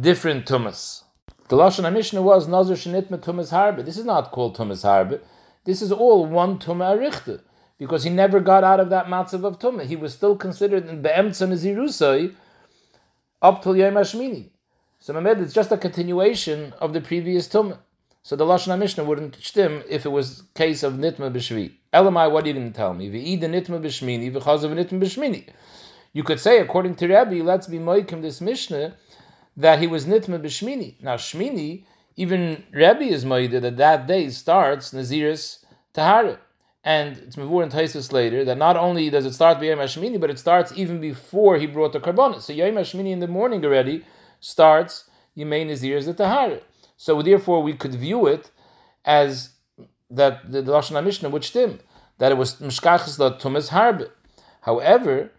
different 0.00 0.46
Tumas. 0.46 1.04
The 1.48 1.56
Lashon 1.56 1.84
HaMishnah 1.84 2.22
was 2.22 2.48
Nazir 2.48 2.76
Shanitme 2.76 3.18
Tumas 3.18 3.50
Harbe. 3.50 3.84
This 3.84 3.96
is 3.96 4.04
not 4.04 4.30
called 4.30 4.56
Tumas 4.56 4.84
Harbe. 4.84 5.20
This 5.64 5.82
is 5.82 5.92
all 5.92 6.24
one 6.26 6.58
Tumah 6.58 6.96
Arichte. 6.96 7.40
Because 7.78 8.04
he 8.04 8.10
never 8.10 8.40
got 8.40 8.64
out 8.64 8.80
of 8.80 8.90
that 8.90 9.06
matzav 9.06 9.44
of 9.44 9.58
Tumah. 9.58 9.84
He 9.84 9.96
was 9.96 10.14
still 10.14 10.36
considered 10.36 10.88
in 10.88 11.02
Be'emtza 11.02 11.48
Nazirusai 11.48 12.34
up 13.40 13.62
till 13.62 13.76
Yom 13.76 13.94
Hashmini. 13.94 14.50
So 15.00 15.12
Mamed, 15.14 15.40
it's 15.40 15.52
just 15.52 15.72
a 15.72 15.76
continuation 15.76 16.74
of 16.80 16.92
the 16.92 17.00
previous 17.00 17.48
Tumah. 17.48 17.78
So 18.22 18.36
the 18.36 18.44
Lashon 18.44 18.78
HaMishnah 18.78 19.04
wouldn't 19.04 19.36
stim 19.42 19.82
if 19.88 20.06
it 20.06 20.10
was 20.10 20.44
case 20.54 20.84
of 20.84 20.94
Nitma 20.94 21.32
B'Shvi. 21.32 21.72
Elamai, 21.92 22.30
what 22.30 22.44
are 22.44 22.50
you 22.50 22.70
tell 22.70 22.94
me? 22.94 23.10
V'ida 23.10 23.42
Nitma 23.42 23.82
B'Shmini, 23.82 24.32
v'chaz 24.32 24.62
of 24.62 24.70
Nitma 24.70 25.00
B'Shmini. 25.02 25.48
You 26.12 26.22
could 26.22 26.38
say, 26.38 26.60
according 26.60 26.94
to 26.96 27.08
Rabbi, 27.08 27.40
let's 27.42 27.66
be 27.66 27.78
moikim 27.78 28.22
this 28.22 28.40
Mishnah, 28.40 28.94
that 29.56 29.78
he 29.78 29.86
was 29.86 30.06
Nitma 30.06 30.40
B'Shmini. 30.40 30.94
Now 31.02 31.16
Shmini, 31.16 31.84
even 32.16 32.64
Rabbi 32.72 33.04
is 33.04 33.24
moida 33.24 33.60
that 33.60 33.76
that 33.76 34.06
day 34.06 34.30
starts 34.30 34.92
Naziris 34.92 35.64
Tahara. 35.92 36.38
And 36.84 37.16
it's 37.18 37.36
Mavur 37.36 37.62
and 37.62 37.70
Taisus 37.70 38.10
later 38.10 38.44
that 38.44 38.58
not 38.58 38.76
only 38.76 39.08
does 39.08 39.24
it 39.24 39.34
start 39.34 39.58
B'Yom 39.58 39.78
HaShmini, 39.78 40.20
but 40.20 40.30
it 40.30 40.38
starts 40.38 40.72
even 40.74 41.00
before 41.00 41.58
he 41.58 41.66
brought 41.66 41.92
the 41.92 42.00
Karbonis. 42.00 42.42
So 42.42 42.52
Yom 42.52 42.74
HaShmini 42.74 43.12
in 43.12 43.20
the 43.20 43.28
morning 43.28 43.64
already 43.64 44.04
starts 44.40 45.08
Yemei 45.36 45.66
Nazir 45.66 46.02
the 46.02 46.12
Tahara. 46.12 46.60
So 46.96 47.22
therefore, 47.22 47.62
we 47.62 47.74
could 47.74 47.94
view 47.94 48.26
it 48.26 48.50
as 49.04 49.50
that 50.10 50.50
the, 50.50 50.62
Lashon 50.62 51.02
Mishnah 51.04 51.30
which 51.30 51.48
stim 51.48 51.80
that 52.18 52.32
it 52.32 52.36
was 52.36 52.56
Mishkachas 52.56 53.18
la 53.18 53.36
Tumas 53.38 53.70
Harbe. 53.70 54.10
However, 54.62 55.30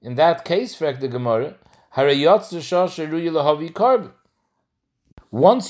in 0.00 0.14
that 0.16 0.44
case, 0.44 0.76
frek 0.76 1.00
the 1.00 1.08
Gemara. 1.08 1.54
Once 1.94 2.10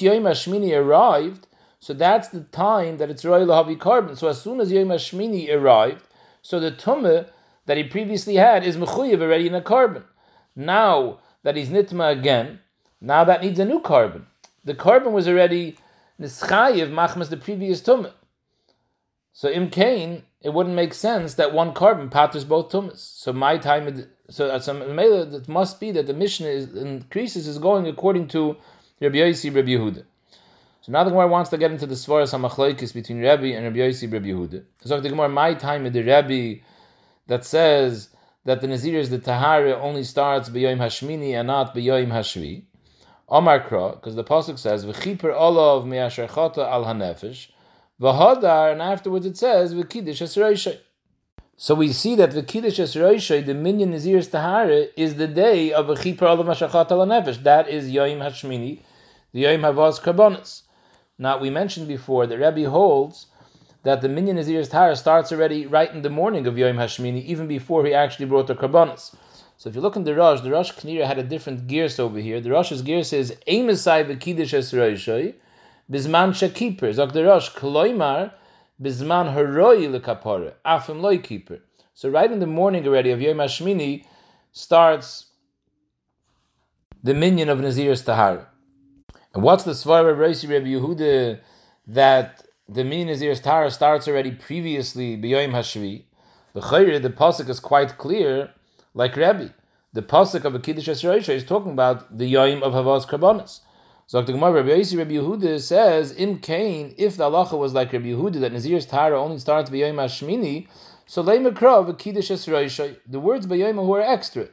Yom 0.02 0.24
Hashmini 0.24 0.76
arrived, 0.76 1.46
so 1.80 1.92
that's 1.92 2.28
the 2.28 2.42
time 2.52 2.98
that 2.98 3.10
it's 3.10 3.24
Roy 3.24 3.40
Lahavi 3.40 3.78
Carbon. 3.78 4.14
So 4.14 4.28
as 4.28 4.40
soon 4.40 4.60
as 4.60 4.70
Yom 4.70 4.88
Hashmini 4.88 5.52
arrived, 5.52 6.04
so 6.40 6.60
the 6.60 6.70
Tumah 6.70 7.26
that 7.66 7.76
he 7.76 7.82
previously 7.82 8.36
had 8.36 8.64
is 8.64 8.76
Mechuyev 8.76 9.20
already 9.20 9.48
in 9.48 9.54
a 9.56 9.60
carbon. 9.60 10.04
Now 10.54 11.18
that 11.42 11.56
he's 11.56 11.70
Nitma 11.70 12.12
again, 12.12 12.60
now 13.00 13.24
that 13.24 13.42
needs 13.42 13.58
a 13.58 13.64
new 13.64 13.80
carbon. 13.80 14.26
The 14.64 14.74
carbon 14.74 15.12
was 15.12 15.26
already 15.26 15.76
nischayiv 16.20 16.90
machmas 16.92 17.30
the 17.30 17.36
previous 17.36 17.80
tumah. 17.80 18.12
So 19.32 19.48
im 19.48 19.70
kain, 19.70 20.22
it 20.40 20.50
wouldn't 20.50 20.76
make 20.76 20.94
sense 20.94 21.34
that 21.34 21.52
one 21.52 21.72
carbon 21.72 22.10
patters 22.10 22.44
both 22.44 22.70
tumas. 22.70 22.98
So 22.98 23.32
my 23.32 23.58
time, 23.58 24.06
so 24.32 24.58
some 24.60 24.80
um, 24.80 24.98
it 24.98 25.46
must 25.48 25.78
be 25.78 25.90
that 25.90 26.06
the 26.06 26.14
Mishnah 26.14 26.48
is, 26.48 26.74
in 26.74 27.02
Kerisos 27.04 27.46
is 27.46 27.58
going 27.58 27.86
according 27.86 28.28
to 28.28 28.56
Rabbi 29.00 29.16
Yossi, 29.16 29.54
Rabbi 29.54 29.68
Yehuda. 29.68 30.04
So 30.80 30.90
now 30.90 31.04
the 31.04 31.10
Gemara 31.10 31.28
wants 31.28 31.50
to 31.50 31.58
get 31.58 31.70
into 31.70 31.86
the 31.86 31.94
svaras 31.94 32.32
hamachloikis 32.32 32.94
between 32.94 33.20
Rabbi 33.20 33.48
and 33.48 33.64
Rabbi 33.64 33.78
Yossi, 33.78 34.10
Rabbi 34.10 34.28
Yehuda. 34.28 34.64
So 34.80 34.98
the 35.00 35.08
Gemara, 35.10 35.28
my 35.28 35.52
time 35.54 35.82
with 35.84 35.92
the 35.92 36.02
Rabbi 36.02 36.60
that 37.26 37.44
says 37.44 38.08
that 38.44 38.62
the 38.62 38.68
Nazir 38.68 38.98
is 38.98 39.10
the 39.10 39.18
Tahara 39.18 39.78
only 39.78 40.02
starts 40.02 40.48
b'yoyim 40.48 40.78
hashmini 40.78 41.34
and 41.34 41.48
not 41.48 41.74
b'yoyim 41.74 42.08
hashvi. 42.08 42.64
Omar 43.28 43.60
Kra, 43.68 43.94
because 43.94 44.14
the 44.14 44.24
pasuk 44.24 44.58
says 44.58 44.86
v'chiper 44.86 45.34
olav 45.34 45.86
me'asherchata 45.86 46.58
al 46.58 46.84
hanefesh 46.86 47.48
v'hodar, 48.00 48.72
and 48.72 48.80
afterwards 48.80 49.26
it 49.26 49.36
says 49.36 49.74
v'kiddush 49.74 50.22
esroishay. 50.22 50.78
So 51.62 51.76
we 51.76 51.92
see 51.92 52.16
that 52.16 52.32
the 52.32 52.42
Kiddush 52.42 52.80
Esroishay, 52.80 53.46
the 53.46 53.54
minyan 53.54 53.92
Nazir's 53.92 54.26
Tahara, 54.26 54.86
is 54.96 55.14
the 55.14 55.28
day 55.28 55.72
of 55.72 55.86
v'chiper 55.86 56.22
olav 56.22 56.44
me'asherchata 56.44 56.90
al 56.90 57.06
hanefesh. 57.06 57.40
That 57.44 57.68
is 57.68 57.88
Yoim 57.88 58.18
Hashmini, 58.18 58.80
the 59.32 59.44
Yoim 59.44 59.60
Havaz 59.60 60.00
Karbonis. 60.00 60.62
Now 61.18 61.38
we 61.38 61.50
mentioned 61.50 61.86
before 61.86 62.26
that 62.26 62.36
Rabbi 62.36 62.64
holds 62.64 63.26
that 63.84 64.00
the 64.00 64.08
minyan 64.08 64.38
Nazir's 64.38 64.70
Tahara 64.70 64.96
starts 64.96 65.30
already 65.30 65.64
right 65.64 65.88
in 65.92 66.02
the 66.02 66.10
morning 66.10 66.48
of 66.48 66.58
Yom 66.58 66.78
Hashmini, 66.78 67.24
even 67.26 67.46
before 67.46 67.86
he 67.86 67.94
actually 67.94 68.26
brought 68.26 68.48
the 68.48 68.56
karbanas. 68.56 69.14
So 69.56 69.68
if 69.70 69.76
you 69.76 69.82
look 69.82 69.94
in 69.94 70.02
the 70.02 70.16
Rosh, 70.16 70.40
the 70.40 70.50
Rosh 70.50 70.72
Knira 70.72 71.06
had 71.06 71.20
a 71.20 71.22
different 71.22 71.68
gears 71.68 72.00
over 72.00 72.18
here. 72.18 72.40
The 72.40 72.50
Rosh's 72.50 72.82
gear 72.82 73.04
says, 73.04 73.36
Eimesai 73.46 74.04
v'kiddush 74.04 74.52
esroishoy, 74.52 75.34
bizman 75.88 76.30
shakiper. 76.32 76.92
Zok 76.92 77.12
the 77.12 77.24
Rosh, 77.24 77.50
kloimar, 77.50 78.32
bizman 78.82 79.32
haroi 79.34 79.88
lekapore, 79.88 80.54
afim 80.64 81.00
loy 81.00 81.18
keeper. 81.18 81.60
So 81.94 82.08
right 82.08 82.30
in 82.30 82.40
the 82.40 82.46
morning 82.46 82.86
already 82.86 83.10
of 83.10 83.20
Yom 83.20 83.36
Hashmini 83.36 84.04
starts 84.52 85.26
the 87.02 87.14
minyan 87.14 87.48
of 87.48 87.58
Nazir's 87.58 88.02
Tahara. 88.02 88.48
And 89.34 89.42
what's 89.42 89.64
the 89.64 89.72
Svar 89.72 90.10
of 90.10 90.18
Rabbi 90.18 90.34
Yehuda 90.34 91.40
that 91.86 92.44
the 92.68 92.84
min 92.84 93.08
Nazir's 93.08 93.40
Tara 93.40 93.70
starts 93.70 94.08
already 94.08 94.30
previously 94.30 95.16
B'yoim 95.16 95.50
Hashvi. 95.50 96.04
The 96.54 96.60
Chayr, 96.60 97.00
the 97.00 97.10
pasuk 97.10 97.48
is 97.48 97.60
quite 97.60 97.98
clear, 97.98 98.50
like 98.94 99.16
Rabbi. 99.16 99.48
The 99.92 100.02
pasuk 100.02 100.44
of 100.44 100.54
a 100.54 100.58
Kiddush 100.58 100.88
is 100.88 101.44
talking 101.44 101.72
about 101.72 102.16
the 102.16 102.32
Yoim 102.32 102.62
of 102.62 102.72
Havaz 102.72 103.06
Karbonis. 103.06 103.60
So 104.06 104.20
the 104.20 104.32
Gemara, 104.32 104.62
Rabbi 104.62 104.70
Yossi, 104.70 104.98
Rabbi 104.98 105.12
Yehuda 105.12 105.60
says, 105.60 106.12
in 106.12 106.38
Cain, 106.38 106.94
if 106.98 107.16
the 107.16 107.30
halacha 107.30 107.58
was 107.58 107.72
like 107.72 107.92
Rabbi 107.92 108.08
Yehuda, 108.08 108.40
that 108.40 108.52
Nazir's 108.52 108.84
Tara 108.84 109.18
only 109.18 109.38
starts 109.38 109.70
B'yoim 109.70 109.94
Hashmini, 109.94 110.68
so 111.06 111.22
Leimakrav, 111.22 111.88
a 111.88 111.94
Kiddush 111.94 112.28
the 112.28 113.20
words 113.20 113.46
B'yoim 113.46 113.76
who 113.76 113.94
are 113.94 114.02
extra. 114.02 114.48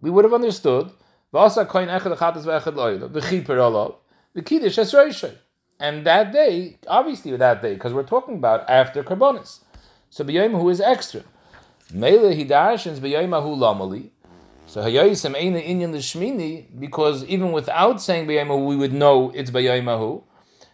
We 0.00 0.10
would 0.10 0.24
have 0.24 0.34
understood, 0.34 0.90
V'asa 1.34 1.66
koin 1.66 1.88
echad 1.88 2.16
achatas 2.16 2.44
v'echad 2.44 2.74
loyla, 2.74 3.08
v'chiper 3.08 3.58
olav, 3.58 3.96
the 4.34 4.42
Kiddush 4.42 4.78
and 5.78 6.06
that 6.06 6.32
day, 6.32 6.78
obviously 6.86 7.36
that 7.36 7.60
day, 7.60 7.74
because 7.74 7.92
we're 7.92 8.02
talking 8.02 8.36
about 8.36 8.68
after 8.70 9.02
Karbonis. 9.02 9.60
So 10.10 10.24
B'yayim 10.24 10.70
is 10.70 10.80
extra. 10.80 11.22
Mele 11.92 12.32
Hidarshins 12.32 12.98
B'yayim 13.00 13.30
Lamali. 13.30 14.10
So 14.68 14.82
Hayayisim 14.82 15.36
Eina 15.36 15.64
Inyan 15.64 15.92
Lishmini, 15.92 16.66
because 16.76 17.24
even 17.26 17.52
without 17.52 18.02
saying 18.02 18.26
B'yayim 18.26 18.66
we 18.66 18.74
would 18.74 18.92
know 18.92 19.30
it's 19.32 19.52
B'yayim 19.52 20.24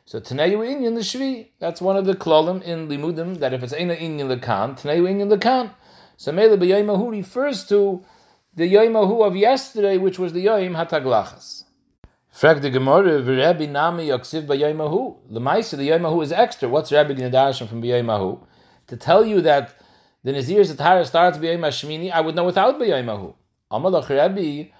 So 0.06 0.18
Taneyu 0.18 0.66
Inyan 0.66 0.96
Lishvi, 0.96 1.49
that's 1.58 1.82
one 1.82 1.99
of 1.99 2.06
the 2.06 2.14
klolim 2.14 2.62
in 2.62 2.88
Limudim, 2.88 3.38
that 3.40 3.52
if 3.52 3.62
it's 3.62 3.75
Eina 3.75 3.94
Inyan 4.00 4.34
Lekan, 4.34 4.80
Taneyu 4.80 5.02
Inyan 5.02 5.30
Lekan. 5.30 5.72
So 6.16 6.32
Mele 6.32 6.56
B'yayim 6.56 7.11
refers 7.11 7.66
to 7.66 8.02
the 8.54 8.66
Yom 8.66 8.96
of 8.96 9.37
yesterday, 9.37 9.99
which 9.99 10.18
was 10.18 10.32
the 10.32 10.40
Yom 10.40 10.72
Hataglachas. 10.72 11.64
Frag 12.30 12.62
the 12.62 12.70
Gemara, 12.70 13.20
Rabbi 13.20 13.66
Nami 13.66 14.06
Yaksiv 14.06 14.46
B'Yoymahu. 14.46 15.18
The 15.30 15.40
Maisa, 15.40 15.76
the 15.76 15.90
Yoymahu 15.90 16.22
is 16.22 16.32
extra. 16.32 16.66
What's 16.66 16.90
Rabbi 16.90 17.12
Gnadashim 17.12 17.68
from 17.68 17.82
B'Yoymahu? 17.82 18.42
To 18.87 18.96
tell 18.96 19.26
you 19.26 19.42
that 19.42 19.75
the 20.25 20.32
Nazir's 20.32 20.70
attire 20.70 21.04
starts 21.04 21.37
Shmini, 21.37 22.11
I 22.11 22.22
would 22.22 22.34
know 22.34 22.44
without 22.44 22.80
B'Yoymahu. 22.80 23.34
Amalach 23.73 24.71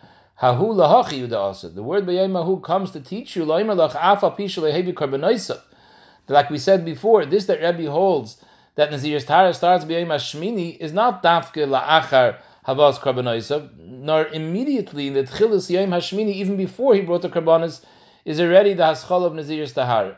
Hahu 0.41 0.75
Lahachi 0.75 1.75
The 1.75 1.83
word 1.83 2.05
B'Yoymahu 2.05 2.63
comes 2.63 2.91
to 2.91 3.01
teach 3.01 3.37
you, 3.37 3.45
Loimalach 3.45 3.95
Afa 3.95 4.31
Pishal 4.33 4.73
Hebi 4.73 4.93
Karbonoisa. 4.93 5.61
Like 6.29 6.51
we 6.51 6.59
said 6.59 6.85
before, 6.85 7.25
this 7.25 7.47
that 7.47 7.61
Rabbi 7.61 7.85
holds, 7.85 8.43
that 8.75 8.91
Nazir's 8.91 9.25
attire 9.25 9.53
starts 9.53 9.85
B'Yoyma 9.85 10.17
Shmini, 10.17 10.77
is 10.79 10.93
not 10.93 11.23
Dafke 11.23 11.67
La'achar 11.67 12.37
Havas 12.67 12.99
Karbonoisa, 12.99 13.77
nor 13.79 14.27
immediately 14.27 15.09
the 15.11 15.23
Tchilis 15.25 15.71
Yom 15.71 15.91
Hashmini, 15.91 16.35
even 16.35 16.57
before 16.57 16.95
he 16.95 17.01
brought 17.01 17.23
the 17.23 17.29
Karbonis, 17.29 17.85
is 18.25 18.41
already 18.41 18.75
the 18.75 18.83
Haschal 18.83 19.25
of 19.25 19.35
Nazir's 19.35 19.73
Tahar. 19.73 20.17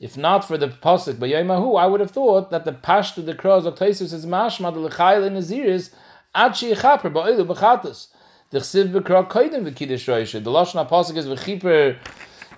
If 0.00 0.16
not 0.16 0.46
for 0.46 0.56
the 0.56 0.68
pasuk 0.68 1.18
by 1.20 1.30
I 1.30 1.86
would 1.86 2.00
have 2.00 2.10
thought 2.10 2.50
that 2.50 2.64
the 2.64 2.72
pashtu 2.72 3.24
the 3.24 3.34
cross 3.34 3.66
of 3.66 3.74
Taisus 3.74 4.14
is 4.14 4.24
mashma 4.24 4.72
the 4.72 4.88
lechayil 4.88 5.26
in 5.26 5.34
Naziris 5.34 5.92
achi 6.34 6.74
chaper 6.74 7.10
ba'ilu 7.10 7.46
b'chatus. 7.46 8.08
The 8.50 8.58
chsiv 8.58 8.92
b'kra 8.92 9.28
koidim 9.28 9.70
v'kiddush 9.70 10.06
roisha. 10.08 10.42
The 10.42 10.50
lashon 10.50 10.88
pasuk 10.88 11.16
is 11.16 11.26
v'chiper 11.26 11.98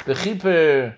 v'chiper 0.00 0.94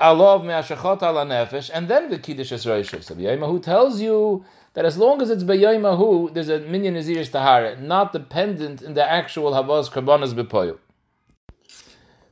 alav 0.00 0.44
me'ashachot 0.44 1.02
ala 1.02 1.24
nefesh 1.24 1.70
and 1.72 1.88
then 1.88 2.10
v'kiddush 2.10 2.52
roisha. 2.66 3.02
So 3.02 3.14
Yomahu 3.14 3.62
tells 3.62 4.00
you 4.00 4.44
that 4.76 4.84
as 4.84 4.98
long 4.98 5.22
as 5.22 5.30
it's 5.30 5.42
Bayoimahu, 5.42 6.34
there's 6.34 6.50
a 6.50 6.60
minyan 6.60 6.94
Naziris 6.96 7.30
Tahara, 7.30 7.80
not 7.80 8.12
dependent 8.12 8.82
in 8.82 8.92
the 8.92 9.10
actual 9.10 9.52
Havaz 9.52 9.90
Karbanas 9.90 10.34
Bepoyo. 10.34 10.76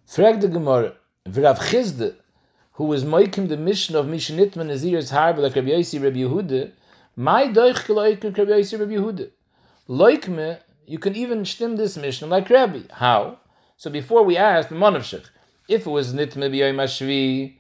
Frag 0.07 0.43
the 0.43 0.49
Gemara, 0.49 0.93
V'Rav 1.27 1.59
Chizde, 1.59 2.17
who 2.73 2.85
was 2.85 3.03
Moikim 3.03 3.49
the 3.49 3.57
mission 3.57 3.97
of 3.97 4.05
Mishnitman 4.05 4.67
Nazir's 4.67 5.11
Harbe 5.11 5.39
like 5.39 5.57
Rabbi 5.57 5.71
Yossi 5.71 6.03
Rabbi 6.03 6.19
Yehuda, 6.19 6.73
my 7.17 7.49
doich 7.49 7.85
keloikim 7.87 8.37
Rabbi 8.37 8.53
Yossi 8.53 8.79
Rabbi 8.79 8.93
Yehuda. 8.93 9.31
Loikme, 9.89 10.59
you 10.87 10.99
can 10.99 11.15
even 11.15 11.45
stim 11.45 11.77
this 11.77 11.97
mission 11.97 12.31
like 12.31 12.49
Rabbi. 12.51 12.83
How? 12.93 13.39
So 13.77 13.91
before 13.91 14.23
we 14.23 14.37
asked 14.37 14.69
the 14.69 14.75
Monavshich, 14.75 15.27
if 15.69 15.87
it 15.87 15.91
was 15.91 16.13
Nitme 16.15 16.51
B'Yoyim 16.51 16.77
Ashvi, 16.77 17.57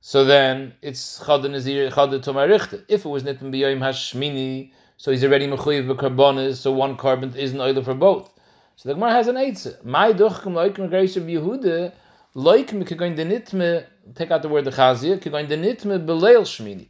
so 0.00 0.24
then 0.24 0.74
it's 0.80 1.24
Chad 1.26 1.42
Nazir 1.42 1.90
Chad 1.90 2.10
Tomarichte. 2.10 2.84
If 2.88 3.04
it 3.04 3.08
was 3.08 3.24
Nitin 3.24 3.50
B'Yoyim 3.52 3.80
Hashmini, 3.80 4.70
so 4.96 5.10
he's 5.10 5.24
already 5.24 5.48
Mechuyev 5.48 5.92
B'Karbonis, 5.92 6.56
so 6.56 6.72
one 6.72 6.96
carbon 6.96 7.34
isn't 7.34 7.60
oil 7.60 7.82
for 7.82 7.94
both. 7.94 8.32
So 8.76 8.88
the 8.88 8.94
Gemara 8.94 9.12
has 9.12 9.26
an 9.26 9.34
eitzah. 9.34 9.84
My 9.84 10.12
duchkim 10.12 10.52
loikim 10.52 10.88
Greisha 10.88 11.20
B'Yehuda, 11.20 11.92
loikim 12.36 12.86
kegoin 12.86 13.16
denitme, 13.16 13.86
take 14.14 14.30
out 14.30 14.42
the 14.42 14.48
word 14.48 14.64
the 14.64 14.70
Chazia, 14.70 15.18
kegoin 15.18 15.48
denitme 15.48 16.06
B'Leil 16.06 16.42
Shmini. 16.42 16.86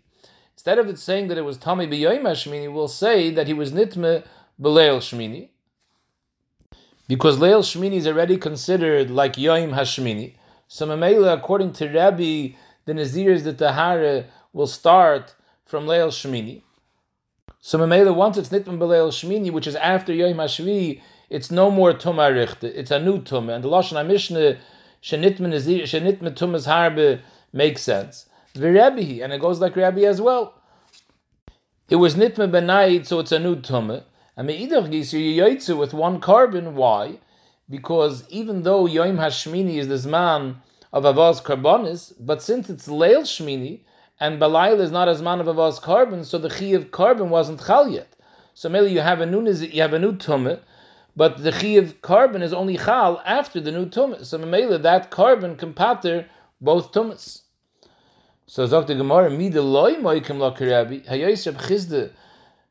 Instead 0.58 0.80
of 0.80 0.88
it 0.88 0.98
saying 0.98 1.28
that 1.28 1.38
it 1.38 1.42
was 1.42 1.56
Tami 1.56 1.88
B'Yoyim 1.88 2.22
Hashmini, 2.22 2.72
we'll 2.72 2.88
say 2.88 3.30
that 3.30 3.46
he 3.46 3.54
was 3.54 3.70
Nitme 3.70 4.24
B'Leil 4.60 4.98
Shmini. 4.98 5.50
Because 7.06 7.38
Leil 7.38 7.60
Shmini 7.60 7.92
is 7.92 8.08
already 8.08 8.36
considered 8.36 9.08
like 9.08 9.34
Yoim 9.34 9.74
Hashmini. 9.74 10.34
So 10.66 10.84
Mamela, 10.88 11.32
according 11.38 11.74
to 11.74 11.88
Rabbi 11.88 12.56
the 12.86 12.92
Nazirs, 12.92 13.44
the 13.44 13.52
Tahara, 13.52 14.24
will 14.52 14.66
start 14.66 15.36
from 15.64 15.86
Leil 15.86 16.08
Shemini. 16.08 16.62
So 17.60 17.78
Mamela, 17.78 18.12
once 18.12 18.36
it's 18.36 18.48
Nitman 18.48 18.78
Beleil 18.78 19.12
Shemini, 19.12 19.52
which 19.52 19.68
is 19.68 19.76
after 19.76 20.12
Yom 20.12 20.38
HaShvi, 20.38 21.00
it's 21.30 21.52
no 21.52 21.70
more 21.70 21.92
Tumah 21.92 22.32
Richte, 22.32 22.64
it's 22.64 22.90
a 22.90 22.98
new 22.98 23.20
Tumah. 23.20 23.54
And 23.54 23.62
the 23.62 23.68
Lashon 23.68 24.04
HaMishnah, 24.04 24.58
Shenitman 25.04 26.34
Tumah's 26.34 26.66
Harbe, 26.66 27.20
makes 27.52 27.82
sense. 27.82 28.27
And 28.58 29.32
it 29.32 29.40
goes 29.40 29.60
like 29.60 29.76
Rabbi 29.76 30.02
as 30.02 30.20
well. 30.20 30.54
It 31.88 31.96
was 31.96 32.16
Nitman 32.16 32.50
Benayit, 32.50 33.06
so 33.06 33.18
it's 33.20 33.32
a 33.32 33.38
new 33.38 33.56
Tumah. 33.56 34.04
And 34.36 34.46
Me'idach 34.46 34.90
Gisir 34.90 35.36
Yoytzu 35.36 35.76
with 35.78 35.94
one 35.94 36.20
carbon, 36.20 36.74
why? 36.74 37.18
Because 37.70 38.28
even 38.28 38.62
though 38.62 38.86
Yom 38.86 39.16
HaShmini 39.16 39.76
is 39.76 39.88
this 39.88 40.06
man 40.06 40.62
of 40.92 41.04
Avos 41.04 41.42
Karbonis, 41.42 42.12
but 42.20 42.42
since 42.42 42.68
it's 42.68 42.88
Leil 42.88 43.22
Shmini, 43.22 43.80
and 44.20 44.40
Balail 44.40 44.80
is 44.80 44.90
not 44.90 45.08
as 45.08 45.22
man 45.22 45.40
of 45.40 45.46
Avos 45.46 45.80
Carbon, 45.80 46.24
so 46.24 46.38
the 46.38 46.48
Chi 46.48 46.66
of 46.66 46.90
Carbon 46.90 47.30
wasn't 47.30 47.64
Chal 47.64 47.88
yet. 47.88 48.16
So 48.54 48.68
maybe 48.68 48.90
you 48.90 49.00
have 49.00 49.20
a 49.20 49.26
new 49.26 49.48
you 49.48 49.80
have 49.80 49.92
a 49.92 49.98
new 49.98 50.12
Tumah, 50.12 50.60
but 51.16 51.42
the 51.42 51.52
Chi 51.52 51.68
of 51.68 52.02
Carbon 52.02 52.42
is 52.42 52.52
only 52.52 52.76
Chal 52.76 53.22
after 53.24 53.60
the 53.60 53.70
new 53.70 53.86
Tumah. 53.86 54.24
So 54.24 54.38
Mele, 54.38 54.78
that 54.78 55.10
carbon 55.10 55.56
can 55.56 55.72
pater 55.72 56.26
both 56.60 56.92
Tumas. 56.92 57.42
So 58.50 58.66
Dr. 58.66 58.94
Gemara, 58.94 59.28
Mida 59.28 59.60
loy 59.60 59.96
moikim 59.96 60.38
lo 60.38 60.52
karabi, 60.52 61.04
Hayosef 61.06 61.52
Chizde, 61.52 62.10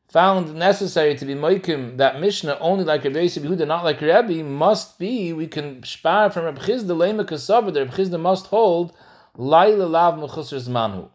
found 0.08 0.56
necessary 0.56 1.14
to 1.14 1.24
be 1.24 1.34
moikim 1.34 1.96
that 1.98 2.20
Mishnah 2.20 2.58
only 2.60 2.82
like 2.82 3.04
Rabbi 3.04 3.20
Yosef 3.20 3.44
Yehuda, 3.44 3.64
not 3.64 3.84
like 3.84 4.00
Rabbi, 4.02 4.42
must 4.42 4.98
be 4.98 5.32
we 5.32 5.46
can 5.46 5.84
spar 5.84 6.30
from 6.30 6.46
Rabbi 6.46 6.62
Chizda 6.62 6.96
lema 6.96 7.24
kasavar. 7.24 7.76
Rabbi 7.76 7.94
Chizda 7.94 8.18
must 8.18 8.48
hold 8.48 8.92
laila 9.36 9.84
lav 9.84 10.18
mechusar 10.18 10.60
zmanhu 10.68 11.10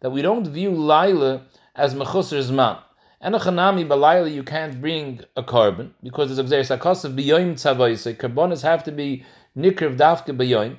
that 0.00 0.10
we 0.10 0.22
don't 0.22 0.46
view 0.46 0.70
Laila 0.70 1.42
as 1.76 1.94
Mechusar 1.94 2.42
Zman. 2.42 2.78
And 3.20 3.36
a 3.36 3.38
chanami 3.38 3.86
balayla 3.86 4.32
you 4.32 4.42
can't 4.42 4.80
bring 4.80 5.20
a 5.36 5.42
carbon 5.42 5.94
because 6.02 6.36
it's 6.36 6.50
a 6.50 6.76
sakosav 6.76 7.14
biyoim 7.14 7.52
tzavoise. 7.52 8.18
Carbonas 8.18 8.62
have 8.62 8.82
to 8.84 8.92
be 8.92 9.24
nikriv 9.56 9.96
dafke 9.96 10.36
biyoim. 10.36 10.78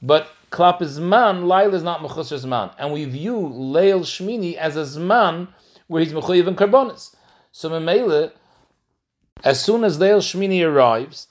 But 0.00 0.28
klap 0.50 0.82
is 0.82 0.98
man, 0.98 1.46
laila 1.46 1.74
is 1.74 1.82
not 1.82 2.00
mechusar 2.00 2.44
zman. 2.44 2.74
And 2.78 2.92
we 2.92 3.04
view 3.04 3.34
leil 3.34 4.00
shmini 4.00 4.54
as 4.54 4.76
a 4.76 4.82
zman 4.82 5.48
where 5.86 6.02
he's 6.02 6.12
mechuyev 6.12 6.46
in 6.46 6.56
carbonas. 6.56 7.14
So 7.52 7.70
memele, 7.70 8.32
as 9.44 9.62
soon 9.62 9.84
as 9.84 9.98
leil 9.98 10.18
shmini 10.18 10.66
arrives, 10.66 11.28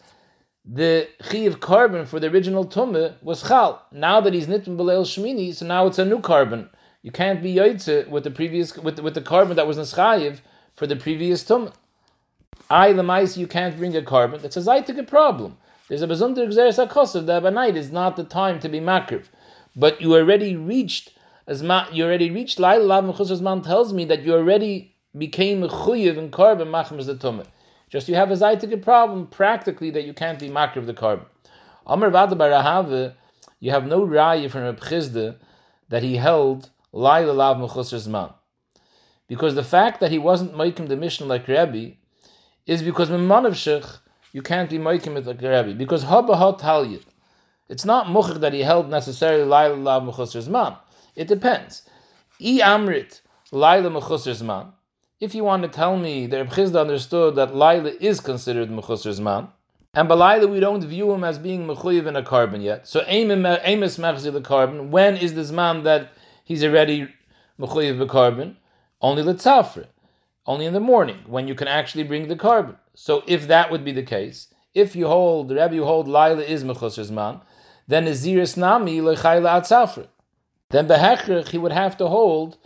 the 0.65 1.07
chiv 1.29 1.59
carbon 1.59 2.05
for 2.05 2.19
the 2.19 2.27
original 2.27 2.65
tumah 2.65 3.21
was 3.23 3.47
chal. 3.47 3.85
Now 3.91 4.19
that 4.21 4.33
he's 4.33 4.47
nitin 4.47 4.75
b'leil 4.77 5.05
shmini, 5.05 5.55
so 5.55 5.65
now 5.65 5.87
it's 5.87 5.99
a 5.99 6.05
new 6.05 6.19
carbon. 6.19 6.69
You 7.01 7.11
can't 7.11 7.41
be 7.41 7.55
yoitze 7.55 8.09
with 8.09 8.23
the 8.25 8.31
previous 8.31 8.75
with 8.75 8.99
with 8.99 9.13
the 9.13 9.21
carbon 9.21 9.55
that 9.55 9.67
was 9.67 9.77
neschayiv 9.77 10.39
for 10.75 10.85
the 10.85 10.95
previous 10.95 11.43
tumah. 11.43 11.73
I 12.69 12.91
the 12.91 13.03
mice 13.03 13.37
you 13.37 13.47
can't 13.47 13.77
bring 13.77 13.95
a 13.95 14.01
carbon. 14.01 14.41
That's 14.41 14.57
a 14.57 14.61
zaytik 14.61 15.07
problem. 15.07 15.57
There's 15.87 16.01
a 16.01 16.07
bezunder 16.07 16.45
exeris 16.47 16.85
akosav 16.85 17.25
that 17.27 17.43
by 17.43 17.49
night 17.49 17.77
is 17.77 17.91
not 17.91 18.15
the 18.15 18.23
time 18.23 18.59
to 18.59 18.69
be 18.69 18.79
makriv, 18.79 19.25
but 19.75 20.01
you 20.01 20.15
already 20.15 20.55
reached 20.55 21.11
as 21.47 21.63
ma, 21.63 21.87
you 21.91 22.03
already 22.03 22.29
reached 22.29 22.59
lail 22.59 22.85
lav 22.85 23.41
man 23.41 23.61
tells 23.61 23.93
me 23.93 24.03
that 24.05 24.23
you 24.23 24.33
already 24.33 24.95
became 25.17 25.63
a 25.63 25.69
chuyev 25.69 26.17
in 26.17 26.29
carbon 26.29 26.67
machmas 26.67 27.05
the 27.05 27.15
tumah. 27.15 27.45
Just 27.89 28.09
you 28.09 28.15
have 28.15 28.29
a 28.31 28.33
zaytik 28.33 28.81
problem 28.83 29.27
practically 29.27 29.89
that 29.91 30.03
you 30.03 30.13
can't 30.13 30.39
be 30.39 30.49
makriv 30.49 30.85
the 30.85 30.93
carbon. 30.93 31.25
Amr 31.85 32.09
vada 32.09 32.35
barahave, 32.35 33.13
you 33.61 33.71
have 33.71 33.87
no 33.87 34.05
raya 34.05 34.51
from 34.51 34.63
Reb 34.63 34.81
Chizde 34.81 35.37
that 35.87 36.03
he 36.03 36.17
held 36.17 36.69
lail 36.93 37.33
lav 37.33 38.07
man. 38.07 38.29
Because 39.29 39.55
the 39.55 39.63
fact 39.63 40.01
that 40.01 40.11
he 40.11 40.19
wasn't 40.19 40.57
making 40.57 40.87
the 40.87 40.97
mission 40.97 41.27
like 41.29 41.47
Rabbi 41.47 41.91
is 42.65 42.83
because 42.83 43.09
Mimanavshich, 43.09 43.99
you 44.33 44.41
can't 44.41 44.69
be 44.69 44.77
making 44.77 45.17
it 45.17 45.25
like 45.25 45.41
Rabbi. 45.41 45.73
Because 45.73 46.05
Haba 46.05 46.35
Ha 46.35 46.55
Talyid, 46.57 47.03
it's 47.69 47.85
not 47.85 48.07
Muchach 48.07 48.39
that 48.39 48.53
he 48.53 48.61
held 48.61 48.89
necessarily 48.89 49.43
Laila 49.43 49.75
Lav 49.75 50.03
Mechusar 50.03 50.47
Zman. 50.47 50.77
It 51.15 51.27
depends. 51.27 51.83
I 52.39 52.59
Amrit, 52.63 53.21
Laila 53.51 53.89
Mechusar 53.89 54.35
Zman. 54.41 54.71
If 55.19 55.33
you 55.33 55.43
want 55.43 55.63
to 55.63 55.69
tell 55.69 55.97
me 55.97 56.27
that 56.27 56.37
Reb 56.37 56.49
Chizda 56.49 56.79
understood 56.81 57.35
that 57.35 57.55
Laila 57.55 57.91
is 57.99 58.19
considered 58.19 58.69
Mechusar 58.69 59.19
Zman, 59.19 59.49
and 59.93 60.07
by 60.07 60.15
Laila 60.15 60.47
we 60.47 60.59
don't 60.59 60.83
view 60.83 61.11
him 61.11 61.23
as 61.23 61.39
being 61.39 61.65
Mechuyev 61.65 62.05
in 62.05 62.15
a 62.15 62.23
carbon 62.23 62.61
yet. 62.61 62.87
So 62.87 63.03
Amos 63.07 63.97
Mechzir 63.97 64.31
the 64.31 64.41
carbon, 64.41 64.91
when 64.91 65.17
is 65.17 65.33
this 65.33 65.51
Zman 65.51 65.83
that 65.85 66.11
he's 66.43 66.63
already 66.63 67.09
Mechuyev 67.59 67.97
the 67.97 68.05
carbon? 68.05 68.57
Only 69.01 69.23
Litzafre 69.23 69.87
only 70.47 70.65
in 70.65 70.73
the 70.73 70.79
morning 70.79 71.17
when 71.27 71.47
you 71.47 71.53
can 71.53 71.67
actually 71.67 72.03
bring 72.03 72.27
the 72.27 72.35
carbon. 72.35 72.77
So 72.99 73.23
if 73.27 73.47
that 73.47 73.69
would 73.69 73.85
be 73.85 73.91
the 73.91 74.01
case, 74.01 74.47
if 74.73 74.95
you 74.95 75.05
hold 75.05 75.49
the 75.49 75.69
you 75.71 75.85
hold 75.85 76.07
Laila 76.07 76.41
is 76.41 76.63
Mechusar 76.63 77.05
Zman, 77.07 77.41
then 77.87 78.05
Naziris 78.05 78.57
Nami 78.57 78.99
Lechayla 79.01 79.61
Atzafre. 79.61 80.07
Then 80.71 80.87
Behechrich 80.87 81.49
he 81.49 81.59
would 81.59 81.71
have 81.71 81.95
to 81.97 82.07
hold 82.07 82.57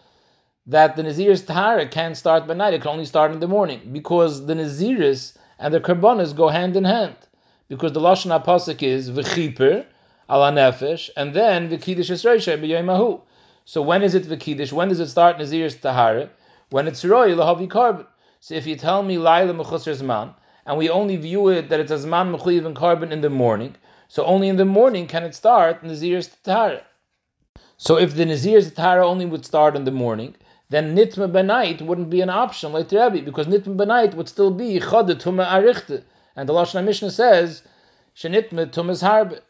that 0.65 0.95
the 0.95 1.03
Naziris 1.03 1.45
Tahara 1.45 1.85
can't 1.85 2.15
start 2.15 2.47
by 2.47 2.53
night, 2.53 2.73
it 2.73 2.81
can 2.81 2.91
only 2.91 3.03
start 3.03 3.33
in 3.33 3.41
the 3.41 3.47
morning, 3.47 3.89
because 3.91 4.45
the 4.45 4.53
Naziris 4.53 5.35
and 5.59 5.73
the 5.73 5.81
Karbonas 5.81 6.33
go 6.33 6.47
hand 6.47 6.77
in 6.77 6.85
hand. 6.85 7.17
Because 7.67 7.91
the 7.91 7.99
Lashon 7.99 8.31
HaPasuk 8.31 8.81
is 8.81 9.11
V'chiper, 9.11 9.85
ala 10.29 10.53
nefesh, 10.53 11.09
and 11.17 11.33
then 11.33 11.69
V'kiddush 11.69 12.09
Yisrael 12.09 12.57
b'yoymahu. 12.57 13.21
So 13.65 13.81
when 13.81 14.01
is 14.01 14.15
it 14.15 14.23
V'kiddush? 14.23 14.71
When 14.71 14.87
does 14.87 15.01
it 15.01 15.09
start 15.09 15.37
Naziris 15.37 15.81
Tahara? 15.81 16.29
when 16.71 16.87
it's 16.87 17.05
roy 17.05 17.31
lahavi 17.31 17.69
carbon. 17.69 18.07
So 18.43 18.55
if 18.55 18.65
you 18.65 18.75
tell 18.75 19.03
me 19.03 19.19
laila 19.19 19.53
mechusar 19.53 19.95
zman, 20.01 20.33
and 20.65 20.75
we 20.75 20.89
only 20.89 21.15
view 21.15 21.47
it 21.49 21.69
that 21.69 21.79
it's 21.79 21.91
a 21.91 21.97
zman 21.97 22.35
mechuyev 22.35 22.65
in 22.65 22.73
carbon 22.73 23.11
in 23.11 23.21
the 23.21 23.29
morning, 23.29 23.75
so 24.07 24.25
only 24.25 24.47
in 24.47 24.55
the 24.55 24.65
morning 24.65 25.05
can 25.05 25.23
it 25.23 25.35
start 25.35 25.83
nazir's 25.83 26.27
tahara. 26.27 26.81
So 27.77 27.99
if 27.99 28.15
the 28.15 28.25
nazir's 28.25 28.73
tahara 28.73 29.07
only 29.07 29.27
would 29.27 29.45
start 29.45 29.75
in 29.75 29.83
the 29.83 29.91
morning, 29.91 30.33
then 30.69 30.95
nitma 30.95 31.31
benait 31.31 31.83
wouldn't 31.83 32.09
be 32.09 32.21
an 32.21 32.31
option 32.31 32.73
like 32.73 32.91
Rabbi, 32.91 33.21
because 33.21 33.45
nitma 33.45 33.75
benait 33.75 34.15
would 34.15 34.27
still 34.27 34.49
be 34.49 34.79
chada 34.79 35.13
tuma 35.13 35.45
arichte, 35.45 36.03
and 36.35 36.49
the 36.49 36.53
Lashon 36.53 36.83
Mishnah 36.83 37.11
says 37.11 37.61
shenitma 38.15 38.71
tumas 38.71 39.03
harbe. 39.03 39.41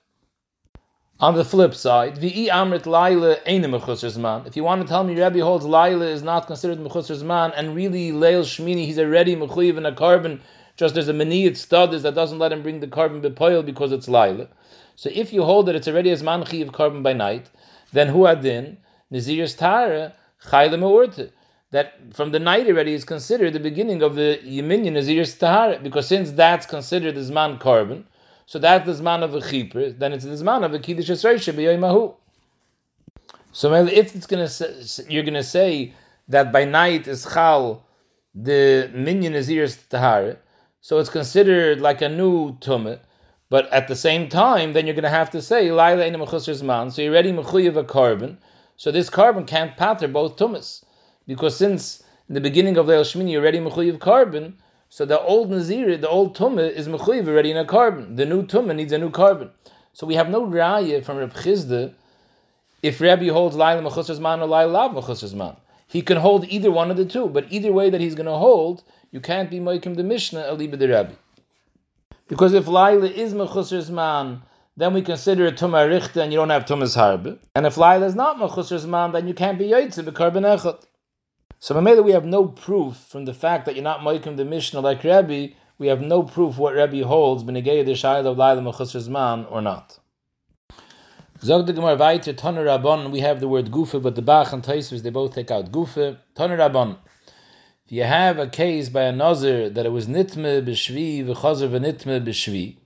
On 1.22 1.36
the 1.36 1.46
flip 1.46 1.76
side, 1.76 2.16
v'i 2.16 2.48
amrit 2.48 2.88
laila 2.88 3.38
ain't 3.46 3.64
zman. 3.64 4.48
If 4.48 4.56
you 4.56 4.64
want 4.64 4.82
to 4.82 4.88
tell 4.88 5.04
me 5.04 5.22
Rabbi 5.22 5.38
holds 5.38 5.64
laila 5.64 6.08
is 6.08 6.24
not 6.24 6.48
considered 6.48 6.80
mechusar 6.80 7.16
zman, 7.22 7.54
and 7.56 7.76
really 7.76 8.12
leil 8.12 8.42
shmini 8.42 8.88
he's 8.88 8.98
already 8.98 9.36
mechuyev 9.36 9.78
in 9.78 9.86
a 9.86 9.94
carbon, 9.94 10.42
just 10.78 10.96
there's 10.96 11.10
a 11.10 11.14
maniyat 11.14 11.58
studies 11.58 12.02
that 12.02 12.16
doesn't 12.16 12.40
let 12.40 12.52
him 12.52 12.64
bring 12.64 12.80
the 12.80 12.88
carbon 12.88 13.22
bepoil 13.22 13.64
because 13.64 13.92
it's 13.92 14.08
laila. 14.08 14.48
So 14.96 15.12
if 15.14 15.32
you 15.32 15.44
hold 15.44 15.68
that 15.68 15.76
it's 15.76 15.88
already 15.88 16.10
as 16.10 16.24
man 16.24 16.42
of 16.42 16.74
carbon 16.74 17.04
by 17.04 17.14
night, 17.14 17.52
then 17.94 18.08
hu 18.08 18.26
adin 18.26 18.78
nizir's 19.14 19.54
tara 19.54 20.16
chayla 20.46 20.80
meurte. 20.80 21.30
That 21.70 22.16
from 22.16 22.32
the 22.32 22.40
night 22.40 22.66
already 22.66 22.94
is 22.96 23.04
considered 23.04 23.54
the 23.54 23.60
beginning 23.60 24.02
of 24.02 24.16
the 24.16 24.40
Yeminian 24.44 24.94
Nazir's 24.94 25.36
Tahara, 25.36 25.78
because 25.78 26.08
since 26.08 26.32
that's 26.32 26.66
considered 26.66 27.16
as 27.16 27.30
man 27.30 27.60
carbon, 27.60 28.08
so 28.46 28.60
that's 28.60 28.86
the 28.86 28.94
zman 28.94 29.24
of 29.24 29.34
a 29.36 29.40
chipur. 29.40 29.98
Then 29.98 30.14
it's 30.14 30.26
the 30.26 30.32
zman 30.32 30.64
of 30.64 30.74
a 30.74 30.80
kiddush 30.80 31.10
esreisha 31.10 31.54
b'yoymahu. 31.54 32.16
So 33.52 33.74
if 33.74 34.16
it's 34.16 34.28
gonna 34.28 34.48
say, 34.48 35.06
you're 35.10 35.24
gonna 35.24 35.44
say 35.44 35.94
that 36.28 36.52
by 36.52 36.66
night 36.66 37.08
is 37.08 37.26
chal 37.34 37.84
the 38.34 38.90
minyan 38.94 39.34
is 39.34 39.50
ears 39.50 39.78
tahar, 39.90 40.38
so 40.80 41.00
it's 41.00 41.10
considered 41.10 41.82
like 41.82 42.02
a 42.02 42.10
new 42.10 42.54
tumah. 42.58 43.00
But 43.50 43.70
at 43.74 43.90
the 43.90 43.96
same 43.98 44.30
time, 44.30 44.72
then 44.72 44.88
you're 44.88 44.96
going 44.96 45.04
to 45.04 45.10
have 45.10 45.30
to 45.32 45.42
say 45.42 45.72
laila 45.72 46.08
ina 46.08 46.18
zman. 46.18 46.92
So 46.92 47.02
you're 47.02 47.12
ready 47.12 47.34
mechuyev 47.34 47.76
a 47.76 47.84
carbon. 47.84 48.38
So 48.78 48.92
this 48.92 49.10
carbon 49.10 49.46
can't 49.46 49.76
patter 49.76 50.08
both 50.08 50.38
tumas 50.38 50.86
because 51.28 51.58
since 51.58 52.02
in 52.30 52.36
the 52.36 52.42
beginning 52.42 52.78
of 52.78 52.90
El 52.90 53.04
Shmini 53.04 53.32
you're 53.32 53.42
ready 53.42 53.60
mechuyev 53.60 54.00
carbon. 54.00 54.58
So 54.94 55.06
the 55.06 55.22
old 55.22 55.50
Nazir, 55.50 55.96
the 55.96 56.10
old 56.10 56.36
Tumah, 56.36 56.70
is 56.70 56.90
Mechuyev 56.90 57.26
already 57.26 57.50
in 57.50 57.56
a 57.56 57.64
carbon. 57.64 58.18
The 58.18 58.26
new 58.26 58.44
Tumah 58.44 58.76
needs 58.76 58.92
a 58.92 58.98
new 58.98 59.10
carbon. 59.10 59.50
So 59.94 60.06
we 60.06 60.16
have 60.16 60.30
no 60.30 60.46
raya 60.46 61.02
from 61.02 61.16
Reb 61.16 61.34
Chizde 61.34 61.94
if 62.84 63.00
Rabbi 63.00 63.30
holds 63.30 63.56
Laila 63.56 63.90
Mechusar 63.90 64.20
Zman 64.20 64.42
or 64.42 64.48
Laila 64.48 64.70
Lav 64.70 64.92
Mechusar 64.92 65.34
Zman. 65.34 65.56
He 65.88 66.02
can 66.02 66.18
hold 66.18 66.46
either 66.50 66.70
one 66.70 66.92
of 66.92 66.98
the 66.98 67.06
two, 67.06 67.28
but 67.28 67.46
either 67.50 67.72
way 67.72 67.90
that 67.90 68.02
he's 68.02 68.16
going 68.16 68.26
to 68.26 68.34
hold, 68.34 68.84
you 69.12 69.22
can't 69.22 69.50
be 69.50 69.62
Moikim 69.62 69.96
the 69.96 70.04
Mishnah, 70.04 70.42
Aliba 70.42 70.78
the 70.78 70.90
Rabbi. 70.90 71.14
Because 72.28 72.54
if 72.54 72.68
Laila 72.68 73.08
is 73.08 73.34
Mechusar 73.34 73.90
Zman, 73.90 74.42
then 74.76 74.94
we 74.94 75.02
consider 75.02 75.46
it 75.46 75.56
Tumah 75.56 75.88
Richte 75.88 76.22
and 76.22 76.34
you 76.34 76.40
don't 76.40 76.50
have 76.50 76.66
Tumah's 76.66 76.98
Harbe. 76.98 77.40
And 77.56 77.66
if 77.66 77.78
Laila 77.78 78.08
is 78.08 78.16
not 78.16 78.36
Mechusar 78.40 78.86
Zman, 78.86 79.14
then 79.14 79.26
you 79.26 79.34
can't 79.34 79.58
be 79.58 79.70
Yaitze, 79.70 80.14
Carbon 80.14 80.44
Echot. 80.44 80.84
So 81.64 81.76
Mamela, 81.76 82.04
we 82.04 82.14
have 82.14 82.26
no 82.26 82.48
proof 82.48 82.98
from 82.98 83.26
the 83.26 83.36
fact 83.36 83.66
that 83.66 83.76
you're 83.76 83.84
not 83.84 84.00
Moikim 84.00 84.36
the 84.36 84.44
Mishnah 84.44 84.80
like 84.80 85.04
Rabbi, 85.04 85.50
we 85.78 85.88
have 85.88 86.02
no 86.02 86.24
proof 86.24 86.58
what 86.58 86.74
Rabbi 86.74 87.04
holds, 87.04 87.44
Benegei 87.44 87.86
the 87.86 87.92
Shayla 87.92 88.26
of 88.26 88.38
Laila 88.40 88.64
Mechusr 88.64 89.08
Zman 89.08 89.46
or 89.52 89.62
not. 89.62 90.00
Zog 91.44 91.68
the 91.68 91.74
Gemara 91.74 92.18
Toner 92.18 92.66
Rabban, 92.66 93.12
we 93.12 93.20
have 93.20 93.40
the 93.40 93.48
word 93.48 93.70
Gufa, 93.70 94.02
but 94.02 94.16
the 94.16 94.24
Bach 94.24 94.52
and 94.52 94.64
Taisvis, 94.64 95.04
they 95.04 95.12
both 95.12 95.36
take 95.36 95.52
out 95.52 95.72
Gufa. 95.72 96.18
Toner 96.34 96.58
Rabban. 96.58 96.98
If 97.86 97.92
you 97.92 98.06
have 98.06 98.40
a 98.40 98.48
case 98.48 98.90
by 98.90 99.04
a 99.04 99.12
Nazir 99.12 99.70
that 99.70 99.86
it 99.86 99.92
was 99.92 100.08
Nitme 100.08 100.66
B'Shvi, 100.66 101.24
V'Chazer 101.24 101.70
V'Nitme 101.70 102.26
B'Shvi, 102.26 102.78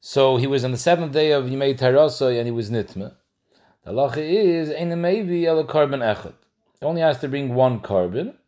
so 0.00 0.38
he 0.38 0.46
was 0.46 0.64
on 0.64 0.70
the 0.70 0.78
seventh 0.78 1.12
day 1.12 1.32
of 1.32 1.44
Yimei 1.44 1.78
Tarasoi 1.78 2.38
and 2.38 2.46
he 2.46 2.52
was 2.52 2.70
Nitme. 2.70 3.12
The 3.84 3.90
halacha 3.92 4.16
is, 4.16 4.70
Ein 4.70 4.92
Meivi 4.92 5.44
El 5.44 5.62
Karban 5.64 6.00
Echad. 6.00 6.32
Only 6.82 7.02
has 7.02 7.18
to 7.18 7.28
bring 7.28 7.54
one 7.54 7.80
carbon, 7.80 8.38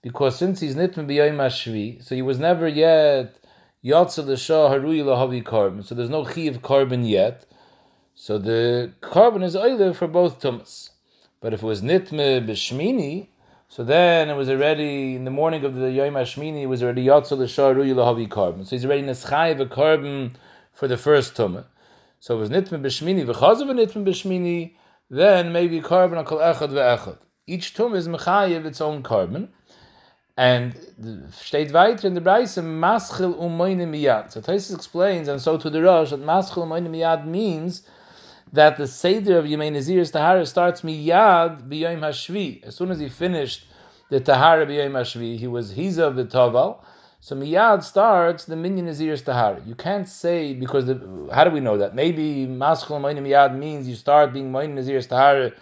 because 0.00 0.38
since 0.38 0.60
he's 0.60 0.74
nitm 0.74 1.06
b'yoyim 1.06 1.36
hashvi, 1.36 2.02
so 2.02 2.14
he 2.14 2.22
was 2.22 2.38
never 2.38 2.66
yet 2.66 3.38
yotza 3.84 4.24
l'shah 4.24 4.70
harui 4.70 5.04
lahavi 5.04 5.44
carbon. 5.44 5.82
So 5.82 5.94
there's 5.94 6.08
no 6.08 6.24
chi 6.24 6.42
of 6.42 6.62
carbon 6.62 7.04
yet. 7.04 7.44
So 8.14 8.38
the 8.38 8.94
carbon 9.02 9.42
is 9.42 9.54
oile 9.54 9.94
for 9.94 10.08
both 10.08 10.40
tumas. 10.40 10.88
But 11.42 11.52
if 11.52 11.62
it 11.62 11.66
was 11.66 11.82
nitme 11.82 12.48
b'shmini, 12.48 13.28
so 13.68 13.84
then 13.84 14.30
it 14.30 14.36
was 14.36 14.48
already 14.48 15.14
in 15.14 15.26
the 15.26 15.30
morning 15.30 15.62
of 15.62 15.74
the 15.74 15.90
Yom 15.90 16.14
Hashmini, 16.14 16.62
it 16.62 16.66
was 16.66 16.82
already 16.82 17.04
Yatzel 17.04 17.38
L'Shar 17.38 17.74
Ruyi 17.74 17.92
Lahavi 17.92 18.30
carbon. 18.30 18.64
So 18.64 18.76
he's 18.76 18.86
already 18.86 19.02
Neschai 19.02 19.60
a 19.60 19.66
carbon 19.66 20.36
for 20.72 20.88
the 20.88 20.96
first 20.96 21.34
Tumah. 21.34 21.66
So 22.20 22.36
it 22.36 22.40
was 22.40 22.48
Nitme 22.48 22.80
B'Shmini, 22.80 23.26
V'chazav 23.26 23.68
Nitme 23.68 24.06
B'Shmini, 24.06 24.76
then 25.10 25.52
maybe 25.52 25.80
carbon 25.80 26.24
Akal 26.24 26.40
Echad 26.40 26.70
Ve'echad 26.70 27.18
each 27.46 27.74
tum 27.74 27.94
is 27.94 28.08
mechayev 28.08 28.64
its 28.64 28.80
own 28.80 29.02
carbon. 29.02 29.48
And 30.38 30.74
steht 31.30 31.72
weiter 31.72 32.06
in 32.06 32.14
the 32.14 32.20
Braise, 32.20 32.56
maschil 32.56 33.34
umoine 33.38 33.86
miyad. 33.88 34.32
So 34.32 34.42
Taisus 34.42 34.74
explains, 34.74 35.28
and 35.28 35.40
so 35.40 35.56
to 35.56 35.70
the 35.70 35.82
Rosh, 35.82 36.10
that 36.10 36.20
maschil 36.20 36.66
umoine 36.66 36.88
miyad 36.88 37.26
means 37.26 37.82
that 38.52 38.76
the 38.76 38.86
Seder 38.86 39.38
of 39.38 39.46
Yemei 39.46 39.72
Nazir's 39.72 40.10
Tahara 40.10 40.44
starts 40.44 40.82
miyad 40.82 41.68
b'yom 41.68 42.00
hashvi. 42.00 42.62
As 42.64 42.76
soon 42.76 42.90
as 42.90 42.98
he 42.98 43.08
finished 43.08 43.66
the 44.10 44.20
Tahara 44.20 44.66
b'yom 44.66 44.92
hashvi, 44.92 45.38
he 45.38 45.46
was 45.46 45.72
Hiza 45.72 46.00
of 46.00 46.16
the. 46.16 46.76
So 47.20 47.34
miyad 47.34 47.82
starts 47.82 48.44
the 48.44 48.56
minyan 48.56 48.84
Nazir's 48.84 49.22
Tahara. 49.22 49.62
You 49.64 49.74
can't 49.74 50.06
say, 50.06 50.52
because 50.52 50.84
the, 50.84 51.30
how 51.32 51.44
do 51.44 51.50
we 51.50 51.60
know 51.60 51.78
that? 51.78 51.94
Maybe 51.94 52.46
Maschel 52.46 53.00
Moin 53.00 53.16
miyad 53.16 53.56
means 53.56 53.88
you 53.88 53.94
start 53.94 54.34
being 54.34 54.52
Moin 54.52 54.74
Nazir's 54.74 55.06
Tahara 55.06 55.52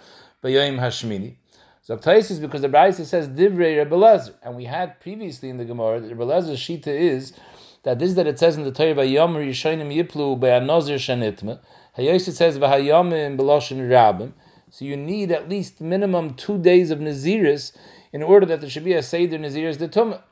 b'yom 0.42 0.80
hashmini. 0.80 1.36
So 1.84 2.00
is 2.06 2.40
because 2.40 2.62
the 2.62 2.68
Brayse 2.70 3.04
says 3.04 3.28
Divrei 3.28 3.76
Rebbe 3.76 4.34
and 4.42 4.56
we 4.56 4.64
had 4.64 4.98
previously 5.00 5.50
in 5.50 5.58
the 5.58 5.66
Gemara 5.66 6.00
that 6.00 6.08
Rebbe 6.08 6.24
shita 6.24 6.86
is 6.86 7.34
that 7.82 7.98
this 7.98 8.14
that 8.14 8.26
it 8.26 8.38
says 8.38 8.56
in 8.56 8.64
the 8.64 8.72
Torah 8.72 8.94
Vayom 8.94 9.36
Rishonim 9.36 9.94
Yiplu 9.94 10.40
Be'anozir 10.40 10.96
Shanitma. 10.96 11.60
It 11.98 12.20
says 12.22 12.58
V'hayomim 12.58 13.36
Beloshin 13.38 13.86
Rabim. 13.86 14.32
So 14.70 14.86
you 14.86 14.96
need 14.96 15.30
at 15.30 15.50
least 15.50 15.82
minimum 15.82 16.32
two 16.32 16.56
days 16.56 16.90
of 16.90 17.00
Naziris 17.00 17.76
in 18.14 18.22
order 18.22 18.46
that 18.46 18.62
there 18.62 18.70
should 18.70 18.84
be 18.84 18.94
a 18.94 19.02
Seder 19.02 19.38
Naziris 19.38 19.76
the 19.76 19.86
Tumah. 19.86 20.22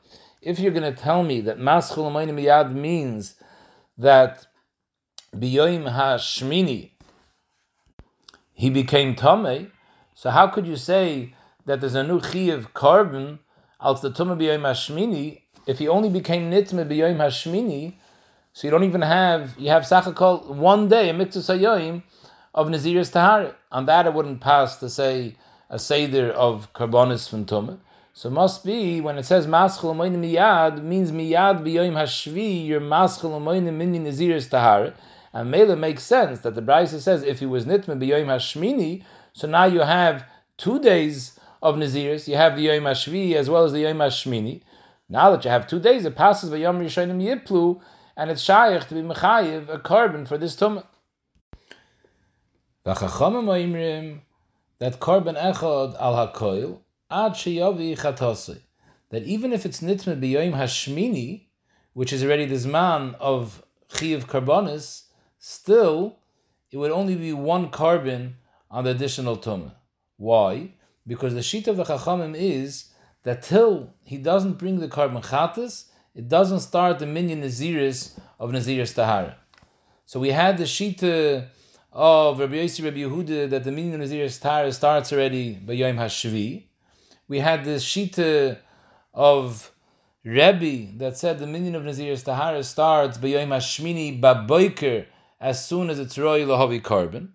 If 0.41 0.57
you're 0.59 0.71
going 0.71 0.91
to 0.91 0.99
tell 0.99 1.21
me 1.21 1.39
that 1.41 1.59
Maschul 1.59 2.11
Miyad 2.11 2.73
means 2.73 3.35
that 3.95 4.47
Biyoim 5.35 5.93
HaShmini 5.93 6.93
he 8.53 8.71
became 8.71 9.15
Tomei, 9.15 9.69
so 10.15 10.31
how 10.31 10.47
could 10.47 10.65
you 10.65 10.75
say 10.75 11.35
that 11.65 11.81
there's 11.81 11.95
a 11.95 12.03
new 12.03 12.19
of 12.51 12.73
carbon 12.73 13.39
als 13.79 14.01
the 14.01 14.09
Tumah 14.09 14.37
B'yom 14.37 14.61
Hashmini, 14.61 15.41
if 15.67 15.79
he 15.79 15.87
only 15.87 16.09
became 16.09 16.49
Nitme 16.49 16.87
B'yom 16.87 17.17
Hashmini, 17.17 17.95
so 18.53 18.67
you 18.67 18.71
don't 18.71 18.83
even 18.83 19.01
have, 19.01 19.55
you 19.57 19.69
have 19.69 19.83
Sachakol 19.83 20.47
one 20.47 20.87
day, 20.87 21.09
a 21.09 21.13
Mitzvah 21.13 21.57
Sayoim, 21.57 22.03
of 22.53 22.69
Nazir's 22.69 23.09
Tahar. 23.09 23.55
On 23.71 23.85
that 23.87 24.05
it 24.05 24.13
wouldn't 24.13 24.41
pass 24.41 24.77
to 24.77 24.89
say 24.89 25.35
a 25.69 25.79
Seder 25.79 26.31
of 26.31 26.71
Karbonis 26.73 27.27
from 27.27 27.45
Tumah. 27.45 27.79
So 28.13 28.29
it 28.29 28.33
must 28.33 28.63
be, 28.63 29.01
when 29.01 29.17
it 29.17 29.25
says 29.25 29.47
Maschel 29.47 29.95
Umoyne 29.95 30.17
Miyad, 30.17 30.83
means 30.83 31.11
Miyad 31.11 31.63
B'yom 31.63 31.93
Hashvi, 31.93 32.67
your 32.67 32.79
Maschel 32.79 33.31
Umoyne 33.31 33.73
Mini 33.73 33.97
Nazir's 33.97 34.47
Tahar. 34.47 34.93
And 35.33 35.49
Mela 35.49 35.75
makes 35.75 36.03
sense 36.03 36.41
that 36.41 36.53
the 36.53 36.61
Brisa 36.61 36.99
says 36.99 37.23
if 37.23 37.39
he 37.39 37.47
was 37.47 37.65
Nitme 37.65 37.99
B'yom 37.99 38.27
Hashmini, 38.27 39.03
so 39.33 39.47
now 39.47 39.65
you 39.65 39.79
have 39.79 40.25
two 40.57 40.79
days 40.79 41.39
of 41.63 41.77
Naziris. 41.77 42.27
You 42.27 42.35
have 42.35 42.57
the 42.57 42.63
Yom 42.63 42.83
Hashvi 42.83 43.33
as 43.33 43.49
well 43.49 43.63
as 43.63 43.71
the 43.71 43.79
Yom 43.79 43.97
Hashmini. 43.97 44.61
Now 45.09 45.31
that 45.31 45.45
you 45.45 45.49
have 45.49 45.65
two 45.65 45.79
days, 45.79 46.05
it 46.05 46.15
passes 46.15 46.49
by 46.49 46.57
Yom 46.57 46.79
Rishonim 46.79 47.23
Yiplu, 47.23 47.81
and 48.17 48.29
it's 48.29 48.41
shaykh 48.41 48.87
to 48.89 48.93
be 48.93 49.01
mechayiv 49.01 49.69
a 49.69 49.79
carbon 49.79 50.25
for 50.25 50.37
this 50.37 50.55
tumah. 50.57 50.85
V'chachamim 52.85 54.19
that 54.79 54.99
carbon 54.99 55.35
echad 55.35 55.95
al 55.99 56.27
hakoil 56.27 56.79
ad 57.09 57.31
sheyavi 57.31 57.97
chatasi. 57.97 58.59
That 59.09 59.23
even 59.23 59.53
if 59.53 59.65
it's 59.65 59.79
nitme 59.79 60.19
b'yoyim 60.19 60.53
hashmini, 60.53 61.45
which 61.93 62.11
is 62.11 62.23
already 62.23 62.45
the 62.45 62.55
zman 62.55 63.15
of 63.21 63.63
chiv 63.95 64.27
carbonis, 64.27 65.03
still 65.39 66.17
it 66.71 66.77
would 66.77 66.91
only 66.91 67.15
be 67.15 67.31
one 67.31 67.69
carbon 67.69 68.35
on 68.69 68.83
the 68.83 68.89
additional 68.89 69.37
tumah. 69.37 69.75
Why? 70.17 70.73
Because 71.05 71.33
the 71.33 71.43
sheet 71.43 71.67
of 71.67 71.77
the 71.77 71.83
Chachamim 71.83 72.35
is 72.37 72.91
that 73.23 73.41
till 73.41 73.93
he 74.03 74.17
doesn't 74.17 74.57
bring 74.57 74.79
the 74.79 74.87
carbon 74.87 75.21
chatas, 75.21 75.85
it 76.15 76.27
doesn't 76.27 76.59
start 76.59 76.99
the 76.99 77.05
minyan 77.05 77.41
naziris 77.41 78.19
of 78.39 78.51
naziris 78.51 78.93
tahara. 78.93 79.37
So 80.05 80.19
we 80.19 80.29
had 80.29 80.57
the 80.57 80.65
sheet 80.65 81.03
of 81.03 82.39
Rabbi 82.39 82.55
Yossi 82.55 82.83
Rabbi 82.83 82.99
Yehuda 82.99 83.49
that 83.49 83.63
the 83.63 83.71
minyan 83.71 84.01
naziris 84.01 84.39
tahara 84.39 84.71
starts 84.71 85.11
already 85.11 85.53
by 85.53 85.73
Yom 85.73 85.97
Hashvi. 85.97 86.63
We 87.27 87.39
had 87.39 87.65
the 87.65 87.79
sheet 87.79 88.19
of 89.13 89.71
Rebbe 90.23 90.97
that 90.97 91.17
said 91.17 91.39
the 91.39 91.47
minyan 91.47 91.75
of 91.75 91.83
naziris 91.83 92.23
tahara 92.23 92.63
starts 92.63 93.17
by 93.17 93.29
Yom 93.29 93.49
Hashmini 93.49 94.21
baboiker 94.21 95.05
as 95.39 95.65
soon 95.65 95.89
as 95.89 95.99
it's 95.99 96.17
roy 96.17 96.41
lahavi 96.41 96.81
carbon. 96.81 97.33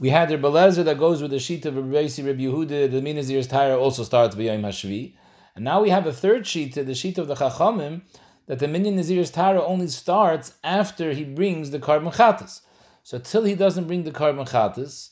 We 0.00 0.08
had 0.08 0.30
the 0.30 0.38
Belezer 0.38 0.82
that 0.86 0.98
goes 0.98 1.20
with 1.20 1.30
the 1.30 1.38
sheet 1.38 1.66
of 1.66 1.74
Yossi 1.74 2.26
Rabbi 2.26 2.44
Yehuda, 2.44 2.90
the 2.90 3.02
Minazir's 3.02 3.46
Tyre 3.46 3.76
also 3.76 4.02
starts 4.02 4.34
by 4.34 4.44
Yom 4.44 4.62
Hashvi. 4.62 5.14
And 5.54 5.62
now 5.62 5.82
we 5.82 5.90
have 5.90 6.06
a 6.06 6.12
third 6.12 6.46
sheet, 6.46 6.74
the 6.74 6.94
sheet 6.94 7.18
of 7.18 7.28
the 7.28 7.34
Chachamim, 7.34 8.00
that 8.46 8.60
the 8.60 8.66
Minyan 8.66 8.96
Nazir's 8.96 9.30
Tara 9.30 9.62
only 9.62 9.88
starts 9.88 10.54
after 10.64 11.12
he 11.12 11.22
brings 11.22 11.70
the 11.70 11.78
carbon 11.78 12.12
chatas. 12.12 12.62
So 13.02 13.18
till 13.18 13.44
he 13.44 13.54
doesn't 13.54 13.86
bring 13.86 14.04
the 14.04 14.10
carbon 14.10 14.46
chatas, 14.46 15.10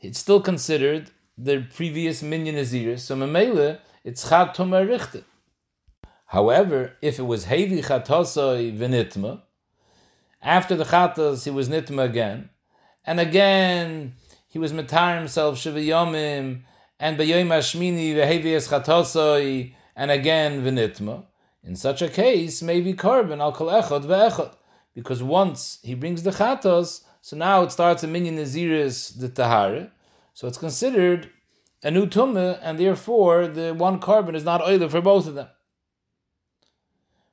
it's 0.00 0.20
still 0.20 0.40
considered 0.40 1.10
the 1.36 1.66
previous 1.74 2.22
Minyan 2.22 2.54
Nazir. 2.54 2.96
So 2.96 3.16
Mamela, 3.16 3.80
it's 4.04 4.26
Chat 4.26 4.56
Tomer 4.56 4.88
Richte. 4.88 5.22
However, 6.28 6.94
if 7.02 7.18
it 7.18 7.24
was 7.24 7.44
Hevi 7.44 7.84
Chatasoi 7.84 8.74
Venitma, 8.74 9.42
after 10.40 10.76
the 10.76 10.84
Chatas 10.84 11.44
he 11.44 11.50
was 11.50 11.68
Nitma 11.68 12.04
again, 12.04 12.48
and 13.06 13.20
again 13.20 14.14
he 14.48 14.58
was 14.58 14.72
metar 14.72 15.18
himself 15.18 15.58
shiva 15.58 15.80
yomim, 15.80 16.62
and 17.00 17.18
b'yoyim 17.18 17.48
hashmini 17.48 18.14
v'hevies 18.14 18.68
chatosoi, 18.68 19.74
and 19.96 20.10
again 20.10 20.62
v'nitma. 20.62 21.24
In 21.62 21.76
such 21.76 22.02
a 22.02 22.08
case, 22.08 22.62
maybe 22.62 22.92
carbon 22.92 23.40
al 23.40 23.52
kol 23.52 23.66
echad 23.66 24.04
ve'echad, 24.04 24.54
because 24.94 25.22
once 25.22 25.80
he 25.82 25.94
brings 25.94 26.22
the 26.22 26.30
chatos, 26.30 27.02
so 27.20 27.36
now 27.36 27.62
it 27.62 27.72
starts 27.72 28.04
a 28.04 28.06
minyan 28.06 28.36
naziris 28.36 29.18
the 29.18 29.28
tahare, 29.28 29.90
so 30.34 30.46
it's 30.46 30.58
considered 30.58 31.30
a 31.82 31.90
new 31.90 32.06
tumah, 32.06 32.58
and 32.62 32.78
therefore 32.78 33.46
the 33.46 33.74
one 33.74 33.98
carbon 33.98 34.34
is 34.34 34.44
not 34.44 34.62
oily 34.62 34.88
for 34.88 35.00
both 35.00 35.26
of 35.26 35.34
them. 35.34 35.48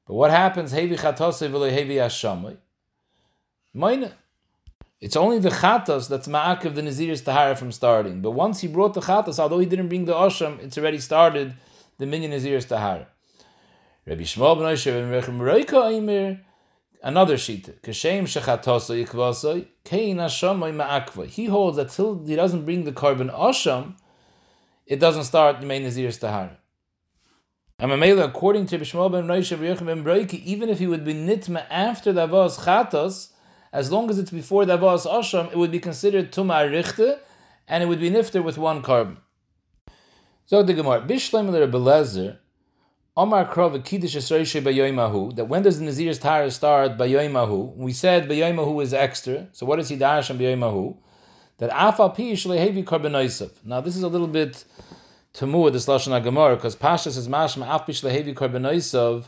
But 0.08 0.16
what 0.16 0.32
happens? 0.32 0.74
Hevi 0.74 0.98
chatosei 0.98 1.50
v'lo 1.50 1.72
hevi. 1.72 2.58
Moine. 3.76 4.12
It's 5.02 5.16
only 5.16 5.40
the 5.40 5.50
chatas 5.50 6.08
that's 6.08 6.28
ma'akiv 6.28 6.76
the 6.76 6.84
Nazir's 6.84 7.24
Tahara 7.24 7.56
from 7.56 7.72
starting. 7.72 8.22
But 8.22 8.32
once 8.32 8.62
he 8.62 8.68
brought 8.68 8.94
the 8.94 9.02
chatas, 9.02 9.40
although 9.40 9.58
he 9.58 9.66
didn't 9.66 9.88
bring 9.88 10.06
the 10.06 10.14
Osham, 10.14 10.60
it's 10.60 10.78
already 10.78 11.00
started 11.00 11.56
the 11.98 12.06
minyan 12.06 12.30
Nazir's 12.30 12.66
Tahara. 12.66 13.08
Rabbi 14.06 14.22
Shmuel 14.22 14.60
ben 14.60 14.68
Osher 14.68 14.94
ben 14.94 15.10
Rechem 15.12 15.40
Reika 15.40 15.92
Aimer, 15.92 16.42
another 17.02 17.36
sheet. 17.36 17.82
Kashem 17.82 18.26
shechatoso 18.26 19.04
yikvaso, 19.04 19.66
kein 19.84 20.18
ma'akva. 20.18 21.26
He 21.26 21.46
holds 21.46 21.78
that 21.78 21.90
till 21.90 22.24
he 22.24 22.36
doesn't 22.36 22.66
bring 22.66 22.84
the 22.84 22.92
carbon 22.92 23.30
Osham, 23.30 23.96
it 24.86 25.00
doesn't 25.00 25.24
start 25.24 25.62
the 25.62 25.66
main 25.66 25.82
Nazir's 25.82 26.20
Tahara. 26.20 26.60
And 27.80 27.92
Mamela, 27.92 28.26
according 28.26 28.68
to 28.68 28.78
Rabbi 28.78 28.86
Shmuel 28.86 29.12
ben 29.12 29.26
Osher 29.26 29.60
ben 29.60 30.04
Rechem 30.04 30.34
even 30.46 30.70
if 30.70 30.78
he 30.78 30.86
would 30.86 31.04
be 31.04 31.16
nitma 31.16 31.66
after 31.72 32.14
the 32.14 32.28
Avos 32.28 32.60
chatas, 32.66 33.30
as 33.74 33.92
long 33.92 34.10
as 34.10 34.20
it's 34.20 34.32
before 34.32 34.66
the 34.66 34.78
Avos 34.78 35.06
Asham, 35.06 35.52
it 35.52 35.58
would 35.58 35.72
be 35.72 35.80
considered 35.80 36.32
Tuma 36.32 36.70
Richte, 36.70 37.20
and 37.68 37.84
it 37.84 37.88
would 37.88 38.00
be 38.00 38.10
nifter 38.10 38.44
with 38.44 38.58
one 38.58 38.82
carbon. 38.82 39.18
So 40.46 40.62
the 40.64 40.74
Gemara, 40.74 41.02
Bishleim 41.02 41.50
Belezer, 41.72 42.38
Omar 43.16 43.46
Krov 43.46 43.84
Kiddush 43.84 44.16
Esroishe 44.16 44.62
Bayoimahu, 44.62 45.36
that 45.36 45.46
when 45.46 45.64
does 45.64 45.80
the 45.80 45.86
Nazir's 45.86 46.20
Tara 46.20 46.52
start 46.52 46.98
Bayoimahu? 46.98 47.76
We 47.76 47.94
said 47.94 48.28
Bayoimahu 48.28 48.84
is 48.84 48.94
extra, 48.94 49.48
so 49.54 49.66
what 49.66 49.80
is 49.80 49.90
he 49.90 49.98
Darash 49.98 50.30
on 50.30 50.38
Bayoimahu? 50.38 50.98
That 51.58 51.70
Afal 51.72 52.16
Pi 52.16 52.34
Shlehevi 52.34 52.84
Karbonoisav. 52.84 53.52
Now 53.64 53.80
this 53.80 53.96
is 53.96 54.04
a 54.04 54.08
little 54.08 54.28
bit 54.28 54.66
Tamur, 55.34 55.72
this 55.72 55.86
Lashon 55.86 56.22
Gemara, 56.24 56.56
because 56.56 56.76
Pasha 56.76 57.12
says 57.12 57.28
Mashma 57.28 57.74
Af 57.74 57.86
Pi 57.86 57.94
Shlehevi 57.94 58.34
Karbonoisav, 58.34 59.28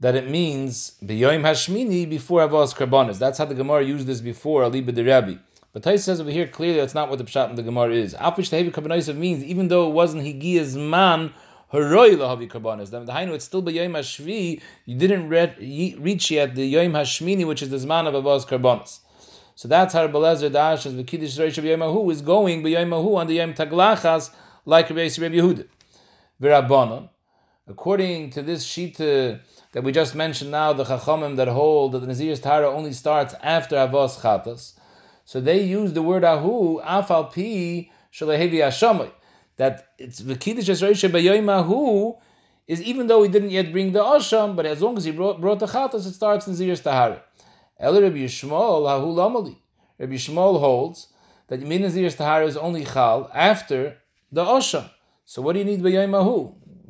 that 0.00 0.14
it 0.14 0.28
means 0.28 0.92
B'yoim 1.02 1.42
Hashmini 1.42 2.08
before 2.08 2.46
Avos 2.46 2.74
Karbonis. 2.74 3.18
That's 3.18 3.38
how 3.38 3.46
the 3.46 3.54
Gemara 3.54 3.82
used 3.84 4.06
this 4.06 4.20
before, 4.20 4.62
Aliba 4.62 4.94
de 4.94 5.02
Rabbi. 5.02 5.36
But 5.72 5.82
Tais 5.82 5.98
says 6.04 6.20
over 6.20 6.30
here 6.30 6.46
clearly 6.46 6.80
that's 6.80 6.94
not 6.94 7.08
what 7.08 7.18
the 7.18 7.24
Pshat 7.24 7.50
in 7.50 7.56
the 7.56 7.62
Gemara 7.62 7.94
is. 7.94 8.14
Afish 8.14 8.50
Tehevi 8.50 8.70
Karbonis 8.72 9.14
means 9.16 9.42
even 9.44 9.68
though 9.68 9.88
it 9.88 9.92
wasn't 9.92 10.22
Higiya's 10.24 10.76
man, 10.76 11.32
Haroi 11.72 12.14
Lahavi 12.16 12.48
Karbonis. 12.50 12.90
The 12.90 13.00
Hainu, 13.04 13.32
it's 13.32 13.44
still 13.44 13.62
B'yoim 13.62 13.92
Hashvi, 13.92 14.60
you 14.84 14.96
didn't 14.96 15.28
reach 15.28 16.30
yet 16.30 16.54
the 16.54 16.74
Yoim 16.74 16.92
Hashmini, 16.92 17.46
which 17.46 17.62
is 17.62 17.70
the 17.70 17.76
Zman 17.76 18.06
of 18.06 18.14
Avos 18.14 18.46
Karbonis. 18.46 19.00
So 19.54 19.66
that's 19.68 19.94
how 19.94 20.06
Belezer 20.08 20.52
Dash 20.52 20.84
as 20.84 20.94
the 20.96 21.04
Kiddush 21.04 21.38
Reish 21.38 21.56
of 21.56 21.64
Yoimahu 21.64 22.12
is 22.12 22.20
going 22.20 22.62
B'yoimahu 22.62 23.16
on 23.16 23.26
the 23.26 23.34
Yom 23.34 23.54
Taglachas 23.54 24.30
like 24.66 24.90
Rabbi 24.90 25.08
Yehuda. 25.08 25.66
According 27.66 28.30
to 28.30 28.42
this 28.42 28.66
Shita, 28.66 29.40
that 29.76 29.84
we 29.84 29.92
just 29.92 30.14
mentioned 30.14 30.50
now, 30.50 30.72
the 30.72 30.84
Chachamim 30.84 31.36
that 31.36 31.48
hold 31.48 31.92
that 31.92 31.98
the 31.98 32.06
Nazir's 32.06 32.40
Tara 32.40 32.66
only 32.66 32.94
starts 32.94 33.34
after 33.42 33.76
Avos 33.76 34.20
Chatas. 34.20 34.72
So 35.26 35.38
they 35.38 35.60
use 35.60 35.92
the 35.92 36.00
word 36.00 36.24
Ahu, 36.24 36.80
Afal 36.80 37.30
Pi, 37.30 37.90
Hashamay. 38.10 39.12
That 39.58 39.88
it's 39.98 40.22
V'kidish 40.22 40.70
Esroisha 40.70 41.10
Bayoim 41.10 41.50
Ahu, 41.50 42.14
is 42.66 42.80
even 42.80 43.06
though 43.06 43.22
he 43.22 43.28
didn't 43.28 43.50
yet 43.50 43.70
bring 43.70 43.92
the 43.92 44.02
Asham, 44.02 44.56
but 44.56 44.64
as 44.64 44.80
long 44.80 44.96
as 44.96 45.04
he 45.04 45.10
brought, 45.10 45.42
brought 45.42 45.58
the 45.58 45.66
Chatas, 45.66 46.06
it 46.06 46.14
starts 46.14 46.46
Nazir's 46.46 46.80
Tahara. 46.80 47.22
El 47.78 48.00
Rabbi 48.00 48.16
Yishmael, 48.16 48.88
Ahu 48.88 49.08
Lamali. 49.08 49.58
Rabbi 49.98 50.14
Shmuel 50.14 50.58
holds 50.58 51.08
that 51.48 51.60
Min 51.60 51.82
Naziris 51.82 52.16
Tahara 52.16 52.46
is 52.46 52.56
only 52.56 52.86
Chal 52.86 53.30
after 53.34 53.98
the 54.32 54.42
Osham. 54.42 54.88
So 55.26 55.42
what 55.42 55.52
do 55.52 55.58
you 55.58 55.66
need 55.66 55.82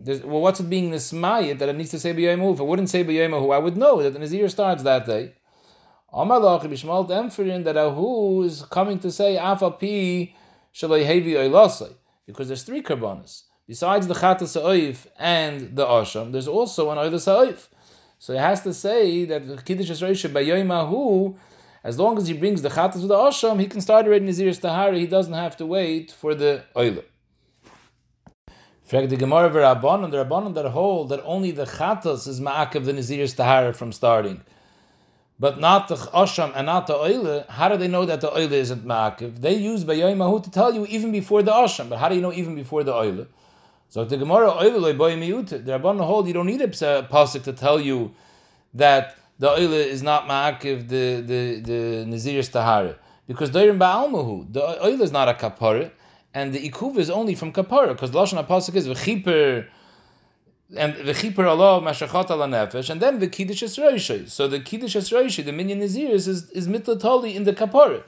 B'Yomahu? 0.03 0.25
Well, 0.25 0.41
what's 0.41 0.61
it 0.61 0.71
being 0.71 0.91
Nismayit 0.91 1.59
that 1.59 1.69
it 1.69 1.77
needs 1.77 1.91
to 1.91 1.99
say 1.99 2.13
B'Yomahu? 2.15 2.55
If 2.55 2.61
it 2.61 2.67
wouldn't 2.67 2.91
say 2.91 3.05
B'Yomahu, 3.05 3.55
I 3.55 3.59
would 3.59 3.77
know 3.77 4.03
that 4.03 4.13
the 4.13 4.19
Nazir 4.19 4.49
starts 4.49 4.83
that 4.83 5.07
day. 5.07 5.35
Amalach 6.13 6.63
Rabbi 6.63 6.75
Shmuel 6.75 7.09
Demferin 7.09 7.65
that 7.65 7.77
Ahu 7.77 8.43
is 8.43 8.63
coming 8.71 8.99
to 9.01 9.11
say 9.11 9.37
Afapi 9.37 10.33
Shalai 10.75 11.05
Hevi 11.05 11.33
Oilasai 11.33 11.93
because 12.27 12.49
there's 12.49 12.63
three 12.63 12.83
karbanas. 12.83 13.43
Besides 13.67 14.07
the 14.07 14.15
Chatas 14.15 14.61
Oif 14.61 15.07
and 15.19 15.77
the 15.77 15.85
Osham, 15.85 16.33
there's 16.33 16.49
also 16.49 16.91
an 16.91 16.99
Oilas. 16.99 17.69
So 18.19 18.33
he 18.33 18.39
has 18.39 18.63
to 18.63 18.73
say 18.73 19.25
that 19.25 19.47
the 19.47 19.57
Kiddush 19.61 19.91
Esroisha 19.91 20.33
by 20.33 20.45
Yoimahu, 20.45 21.37
as 21.83 21.99
long 21.99 22.17
as 22.17 22.29
he 22.29 22.35
brings 22.35 22.63
the 22.63 22.69
Chatas 22.69 23.01
with 23.01 23.09
the 23.09 23.15
Osham, 23.15 23.61
he 23.61 23.67
can 23.67 23.81
start 23.81 24.07
already 24.07 24.25
Nazir's 24.25 24.61
Tahari, 24.61 25.01
he 25.01 25.07
doesn't 25.07 25.35
have 25.35 25.57
to 25.57 25.67
wait 25.67 26.13
for 26.13 26.35
the 26.35 26.65
Oilah. 26.75 27.05
Frag 28.87 29.09
the 29.09 29.17
Gemara 29.17 29.51
Rabbanon, 29.51 30.11
the 30.11 30.25
Rabbanon 30.25 30.55
that 30.55 30.71
hold 30.71 31.09
that 31.11 31.23
only 31.25 31.51
the 31.51 31.65
Chatas 31.65 32.27
is 32.29 32.41
Ma'akav 32.41 32.85
the 32.85 32.93
Nazir's 32.93 33.35
Tahara 33.35 33.73
from 33.73 33.93
starting 33.93 34.43
but 35.39 35.61
not 35.61 35.89
the 35.89 35.97
Osham 35.97 36.53
and 36.55 36.67
not 36.67 36.87
the 36.87 36.95
Oile, 36.95 37.45
how 37.49 37.69
do 37.69 37.77
they 37.77 37.89
know 37.89 38.07
that 38.07 38.21
the 38.21 38.33
Oile 38.33 38.53
isn't 38.53 38.87
Ma'akiv? 38.87 39.41
They 39.41 39.55
use 39.55 39.85
Bayoimahu 39.85 40.43
to 40.45 40.51
tell 40.51 40.75
you 40.75 40.87
even 40.87 41.13
before 41.13 41.43
the 41.43 41.53
Osham, 41.53 41.89
but 41.89 41.99
how 41.99 42.09
do 42.09 42.15
you 42.15 42.23
know 42.23 42.33
even 42.33 42.55
before 42.55 42.85
the 42.85 42.95
Oile? 42.95 43.27
So 43.89 44.05
the 44.05 44.17
Gemara 44.17 44.51
Oile 44.51 44.79
loy 44.81 44.95
boy 44.95 45.15
The 45.17 45.79
Rabban 45.79 46.01
hold 46.03 46.27
you 46.27 46.33
don't 46.33 46.47
need 46.47 46.63
a 46.63 46.69
pasuk 46.69 47.45
to 47.45 47.53
tell 47.53 47.79
you 47.79 48.13
that 48.75 49.17
the 49.39 49.51
Oile 49.51 49.73
is 49.73 50.03
not 50.03 50.27
Ma'akiv 50.27 50.89
the 50.89 51.21
the 51.21 51.61
the 51.61 52.05
Nazir's 52.07 52.49
Tahara 52.49 52.97
because 53.27 53.51
Dairim 53.51 53.79
Ba'almahu 53.79 54.53
the 54.53 54.85
Oile 54.85 55.03
is 55.03 55.13
not 55.13 55.29
a 55.29 55.35
kapara 55.35 55.91
and 56.37 56.53
the 56.53 56.69
Ikuv 56.69 56.99
is 56.99 57.09
only 57.09 57.35
from 57.35 57.51
kapara 57.51 57.89
because 57.89 58.11
Lashon 58.11 58.47
pasuk 58.47 58.75
is 58.75 58.87
v'chiper 58.87 59.67
and 60.77 60.95
the 60.97 61.13
chipur 61.13 61.47
Allah 61.47 61.81
mashachat 61.81 62.31
ala 62.31 62.47
nefesh, 62.47 62.91
and 62.91 63.01
then 63.01 63.21
the 63.21 63.29
kiddush 63.29 63.63
esroishi. 63.63 64.29
So 64.29 64.47
the 64.47 64.61
kiddush 64.61 64.97
esroishi, 64.97 65.43
the 65.45 65.53
minyan 65.53 65.81
naziris, 65.81 66.29
is 66.29 66.51
is 66.51 66.69
mitlatoli 66.69 67.35
in 67.35 67.45
the 67.45 67.55
kapara. 67.55 68.03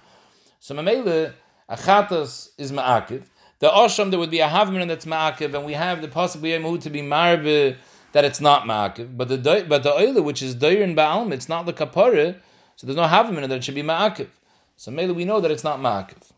So 0.61 0.75
mamele 0.75 1.33
achatas 1.71 2.51
is 2.59 2.71
ma'akiv. 2.71 3.23
The 3.61 3.69
osham 3.69 4.11
there 4.11 4.19
would 4.19 4.31
be 4.31 4.41
a 4.41 4.49
havman 4.49 4.89
that's 4.89 5.07
ma'akiv, 5.07 5.55
and 5.55 5.65
we 5.65 5.73
have 5.73 6.03
the 6.03 6.09
possible 6.09 6.49
yemut 6.49 6.83
to 6.83 6.91
be 6.91 7.01
marbe 7.01 7.77
that 8.13 8.25
it's 8.27 8.43
not 8.43 8.65
ma'akiv. 8.65 9.17
But 9.17 9.29
the 9.29 9.65
but 9.67 9.83
the 9.85 9.93
oila 9.93 10.23
which 10.23 10.43
is 10.43 10.55
doir 10.55 10.83
and 10.83 10.95
ba'alm, 10.95 11.33
it's 11.33 11.49
not 11.49 11.65
the 11.65 11.73
kapara, 11.73 12.37
so 12.77 12.87
there's 12.87 12.97
no 12.97 13.05
havman 13.05 13.49
that 13.49 13.53
it 13.53 13.65
should 13.65 13.75
be 13.75 13.83
ma'akiv. 13.83 14.29
So 14.77 14.91
mele 14.91 15.15
we 15.15 15.25
know 15.25 15.41
that 15.41 15.51
it's 15.51 15.65
not 15.65 15.81
ma'akiv. 15.81 16.33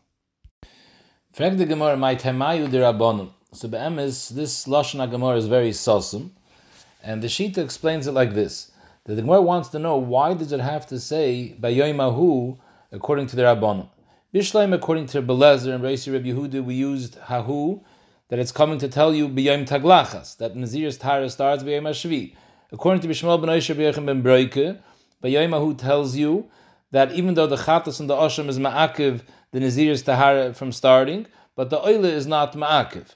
Frag 1.33 1.57
the 1.57 1.65
Gemara, 1.65 1.95
my 1.95 2.13
temayu 2.13 2.67
derabonum. 2.67 3.29
So 3.53 3.69
be'emes, 3.69 4.35
this 4.35 4.65
Lashon 4.67 4.99
HaGemara 4.99 5.37
is 5.37 5.47
very 5.47 5.69
sossum, 5.69 6.31
and 7.01 7.23
the 7.23 7.27
Shita 7.27 7.59
explains 7.59 8.05
it 8.05 8.11
like 8.11 8.33
this. 8.33 8.71
The 9.05 9.15
Gemara 9.15 9.41
wants 9.41 9.69
to 9.69 9.79
know 9.79 9.95
why 9.95 10.33
does 10.33 10.51
it 10.51 10.59
have 10.59 10.85
to 10.87 10.99
say 10.99 11.55
Bayoimahu 11.57 12.57
according 12.91 13.27
to 13.27 13.37
the 13.37 13.43
Rabbanim. 13.43 13.87
Bishleim, 14.35 14.73
according 14.73 15.05
to 15.05 15.21
Belezer 15.21 15.73
and 15.73 15.81
Reisi 15.81 16.11
Reb 16.11 16.25
Yehuda, 16.25 16.65
we 16.65 16.73
used 16.73 17.17
Hahu, 17.17 17.81
that 18.27 18.37
it's 18.37 18.51
coming 18.51 18.77
to 18.79 18.89
tell 18.89 19.15
you 19.15 19.29
B'yom 19.29 19.65
Taglachas, 19.65 20.35
that 20.35 20.55
Nazir's 20.55 20.97
Tara 20.97 21.29
starts 21.29 21.63
B'yom 21.63 21.83
Hashvi. 21.83 22.35
According 22.73 23.03
to 23.03 23.07
Bishmael 23.07 23.39
ben 23.39 23.49
Oisha 23.51 23.73
B'yochem 23.73 24.05
ben 24.05 24.21
Broike, 24.21 24.81
B'yom 25.23 25.77
tells 25.77 26.17
you 26.17 26.49
that 26.91 27.13
even 27.13 27.35
though 27.35 27.47
the 27.47 27.55
Chatas 27.55 28.01
and 28.01 28.09
the 28.09 28.15
Osham 28.15 28.49
is 28.49 28.59
Ma'akiv, 28.59 29.21
the 29.51 29.59
Nazir's 29.59 30.01
Tahara 30.01 30.53
from 30.53 30.71
starting, 30.71 31.27
but 31.55 31.69
the 31.69 31.79
Oile 31.79 32.05
is 32.05 32.25
not 32.27 32.53
Ma'akiv 32.53 33.15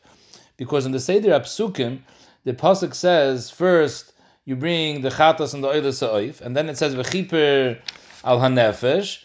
because 0.57 0.85
in 0.85 0.91
the 0.91 0.99
Seder 0.99 1.29
Apsukim, 1.29 1.99
the 2.43 2.53
pasuk 2.53 2.93
says 2.93 3.49
first 3.49 4.13
you 4.45 4.55
bring 4.55 5.01
the 5.01 5.09
chatas 5.09 5.53
and 5.53 5.63
the 5.63 5.67
oil 5.67 5.91
sa'oif, 5.91 6.39
and 6.41 6.55
then 6.55 6.69
it 6.69 6.77
says 6.77 6.95
v'chiper 6.95 7.79
al 8.23 8.39
hanefesh, 8.39 9.23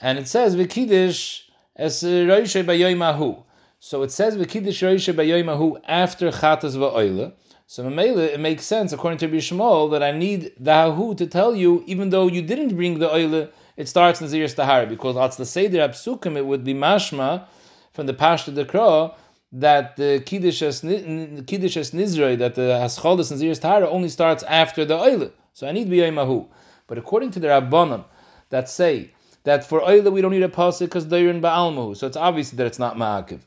and 0.00 0.18
it 0.18 0.26
says 0.26 0.56
v'kiddush 0.56 1.42
es 1.76 2.02
roishe 2.02 2.64
b'yoymahu. 2.64 3.44
So 3.78 4.02
it 4.02 4.10
says 4.10 4.36
v'kiddush 4.36 4.80
roishe 4.82 5.12
b'yoymahu 5.12 5.80
after 5.86 6.30
chatas 6.30 6.76
v'oile. 6.76 7.34
So 7.66 7.88
it 7.88 8.40
makes 8.40 8.64
sense 8.66 8.92
according 8.92 9.18
to 9.18 9.28
Bishmol 9.28 9.90
that 9.92 10.02
I 10.02 10.10
need 10.10 10.52
the 10.58 10.70
hahu 10.70 11.16
to 11.16 11.26
tell 11.26 11.54
you, 11.54 11.82
even 11.86 12.10
though 12.10 12.26
you 12.26 12.42
didn't 12.42 12.74
bring 12.74 12.98
the 12.98 13.10
oile, 13.10 13.48
it 13.76 13.88
starts 13.88 14.20
in 14.20 14.28
Zir 14.28 14.46
Tahara 14.48 14.86
because 14.86 15.14
that's 15.14 15.36
the 15.36 15.46
Seder 15.46 15.78
Apsukim, 15.78 16.36
it 16.36 16.46
would 16.46 16.64
be 16.64 16.74
mashma 16.74 17.44
from 17.92 18.06
the 18.06 18.14
Pashta 18.14 18.54
Dekra 18.54 19.14
that 19.52 19.96
the 19.96 20.22
kiddush 20.24 20.62
es 20.62 20.80
nizrei 20.80 22.38
that 22.38 22.54
the 22.54 22.62
hascholis 22.62 23.30
and 23.30 23.40
ziris 23.40 23.60
tahara 23.60 23.88
only 23.88 24.08
starts 24.08 24.42
after 24.44 24.84
the 24.84 24.94
oile. 24.94 25.30
So 25.52 25.68
I 25.68 25.72
need 25.72 25.88
mahu. 26.14 26.46
But 26.86 26.96
according 26.98 27.32
to 27.32 27.40
the 27.40 27.48
rabbanon 27.48 28.04
that 28.48 28.70
say 28.70 29.10
that 29.44 29.64
for 29.64 29.82
oile 29.82 30.10
we 30.10 30.22
don't 30.22 30.30
need 30.30 30.42
a 30.42 30.48
pasuk 30.48 30.86
because 30.86 31.08
they're 31.08 31.28
in 31.28 31.42
baalmahu, 31.42 31.96
so 31.96 32.06
it's 32.06 32.16
obvious 32.16 32.50
that 32.50 32.66
it's 32.66 32.78
not 32.78 32.96
ma'akiv. 32.96 33.40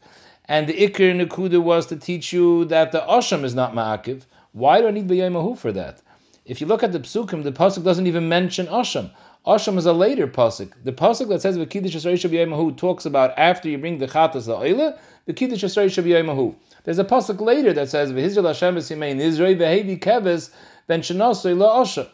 And 0.47 0.67
the 0.67 0.73
ikir 0.73 1.27
nekuda 1.27 1.61
was 1.61 1.87
to 1.87 1.95
teach 1.95 2.31
you 2.31 2.65
that 2.65 2.91
the 2.91 2.99
osham 2.99 3.43
is 3.43 3.55
not 3.55 3.73
ma'akiv. 3.73 4.25
Why 4.51 4.81
do 4.81 4.87
I 4.87 4.91
need 4.91 5.07
mahu 5.07 5.55
for 5.55 5.71
that? 5.71 6.03
If 6.45 6.61
you 6.61 6.67
look 6.67 6.83
at 6.83 6.91
the 6.91 6.99
psukim, 6.99 7.43
the 7.43 7.51
pasuk 7.51 7.83
doesn't 7.83 8.05
even 8.05 8.29
mention 8.29 8.67
osham. 8.67 9.09
Osham 9.45 9.77
is 9.77 9.85
a 9.85 9.93
later 9.93 10.27
pasuk. 10.27 10.73
The 10.83 10.91
pasuk 10.91 11.29
that 11.29 11.41
says 11.41 11.57
v'kiddush 11.57 11.95
esrei 11.95 12.77
talks 12.77 13.05
about 13.05 13.33
after 13.37 13.69
you 13.69 13.77
bring 13.77 13.99
the 13.99 14.07
chatas 14.07 14.45
the 14.45 14.55
oile 14.55 14.97
the 15.25 15.33
Kiddush 15.33 15.63
Yisrael 15.63 15.87
Shabiyayimahu. 15.87 16.55
There's 16.83 16.99
a 16.99 17.03
pasuk 17.03 17.41
later 17.41 17.73
that 17.73 17.89
says 17.89 18.11
V'Hizrael 18.11 18.47
Hashem 18.47 18.75
B'Simein 18.75 19.19
Israel 19.19 19.55
V'Hevi 19.55 19.99
Keves 19.99 20.51
Ben 20.87 21.01
Shanasoy 21.01 21.57
La 21.57 21.79
Osha. 21.79 22.07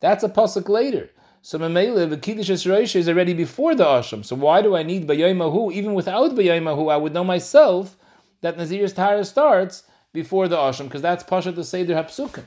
That's 0.00 0.24
a 0.24 0.28
pasuk 0.28 0.68
later. 0.68 1.10
So 1.42 1.58
Memele, 1.58 2.08
the 2.08 2.16
Kiddush 2.16 2.50
Yisrael 2.50 2.96
is 2.96 3.08
already 3.08 3.34
before 3.34 3.74
the 3.74 3.84
Asham. 3.84 4.24
So 4.24 4.36
why 4.36 4.62
do 4.62 4.74
I 4.74 4.82
need 4.82 5.06
Bayayimahu? 5.06 5.72
Even 5.72 5.92
without 5.94 6.30
Bayayimahu, 6.32 6.90
I 6.90 6.96
would 6.96 7.12
know 7.12 7.24
myself 7.24 7.96
that 8.40 8.56
Nazir's 8.56 8.94
Tara 8.94 9.24
starts 9.24 9.84
before 10.12 10.48
the 10.48 10.56
Asham, 10.56 10.84
because 10.84 11.02
that's 11.02 11.22
Pasha 11.22 11.52
to 11.52 11.62
Seder 11.62 11.94
HaPsukim. 11.94 12.44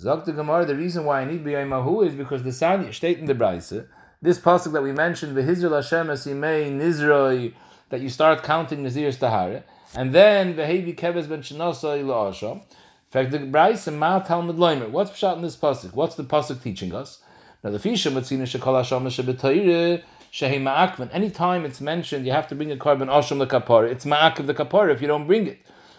Zok 0.00 0.24
the 0.24 0.32
Gemara, 0.32 0.64
the 0.64 0.76
reason 0.76 1.04
why 1.04 1.20
I 1.20 1.24
need 1.26 1.44
Bayayimahu 1.44 2.06
is 2.06 2.14
because 2.14 2.42
the 2.42 2.50
Sanya 2.50 2.94
state 2.94 3.18
in 3.18 3.26
the 3.26 3.34
Braise, 3.34 3.82
this 4.22 4.38
pasuk 4.38 4.72
that 4.72 4.82
we 4.82 4.92
mentioned, 4.92 5.36
V'Hizrael 5.36 5.74
Hashem 5.74 6.06
B'Simein 6.06 6.80
Israel 6.80 7.50
that 7.90 8.00
you 8.00 8.08
start 8.08 8.42
counting 8.42 8.82
Nazir's 8.82 9.18
Tahara, 9.18 9.62
and 9.94 10.14
then 10.14 10.54
Vehevi 10.54 10.96
Keves 10.96 11.28
ben 11.28 11.42
Shanasa 11.42 12.00
ila 12.00 12.32
Asham. 12.32 12.62
In 12.62 12.62
fact, 13.10 13.30
the 13.30 13.82
and 13.86 14.00
Ma 14.00 14.20
Talmud 14.20 14.56
Loimer. 14.56 14.88
What's 14.88 15.14
shot 15.18 15.36
in 15.36 15.42
this 15.42 15.56
pasuk? 15.56 15.92
What's 15.92 16.14
the 16.14 16.24
pasuk 16.24 16.62
teaching 16.62 16.94
us? 16.94 17.18
Now 17.62 17.68
the 17.68 17.78
Fisha 17.78 18.10
Matzina 18.10 18.44
Shekol 18.44 18.80
Hasham 18.80 19.04
Shebetayre 19.08 20.02
Shehi 20.32 20.62
Ma'akvan. 20.62 21.12
Anytime 21.12 21.66
it's 21.66 21.82
mentioned, 21.82 22.24
you 22.24 22.32
have 22.32 22.48
to 22.48 22.54
bring 22.54 22.72
a 22.72 22.76
carbon 22.78 23.08
Asham 23.08 23.44
lekapara. 23.44 23.90
It's 23.90 24.06
Ma'akav 24.06 24.46
the 24.46 24.54
kapara 24.54 24.94
if 24.94 25.02
you 25.02 25.08
don't 25.08 25.26
bring 25.26 25.46
it. 25.46 25.58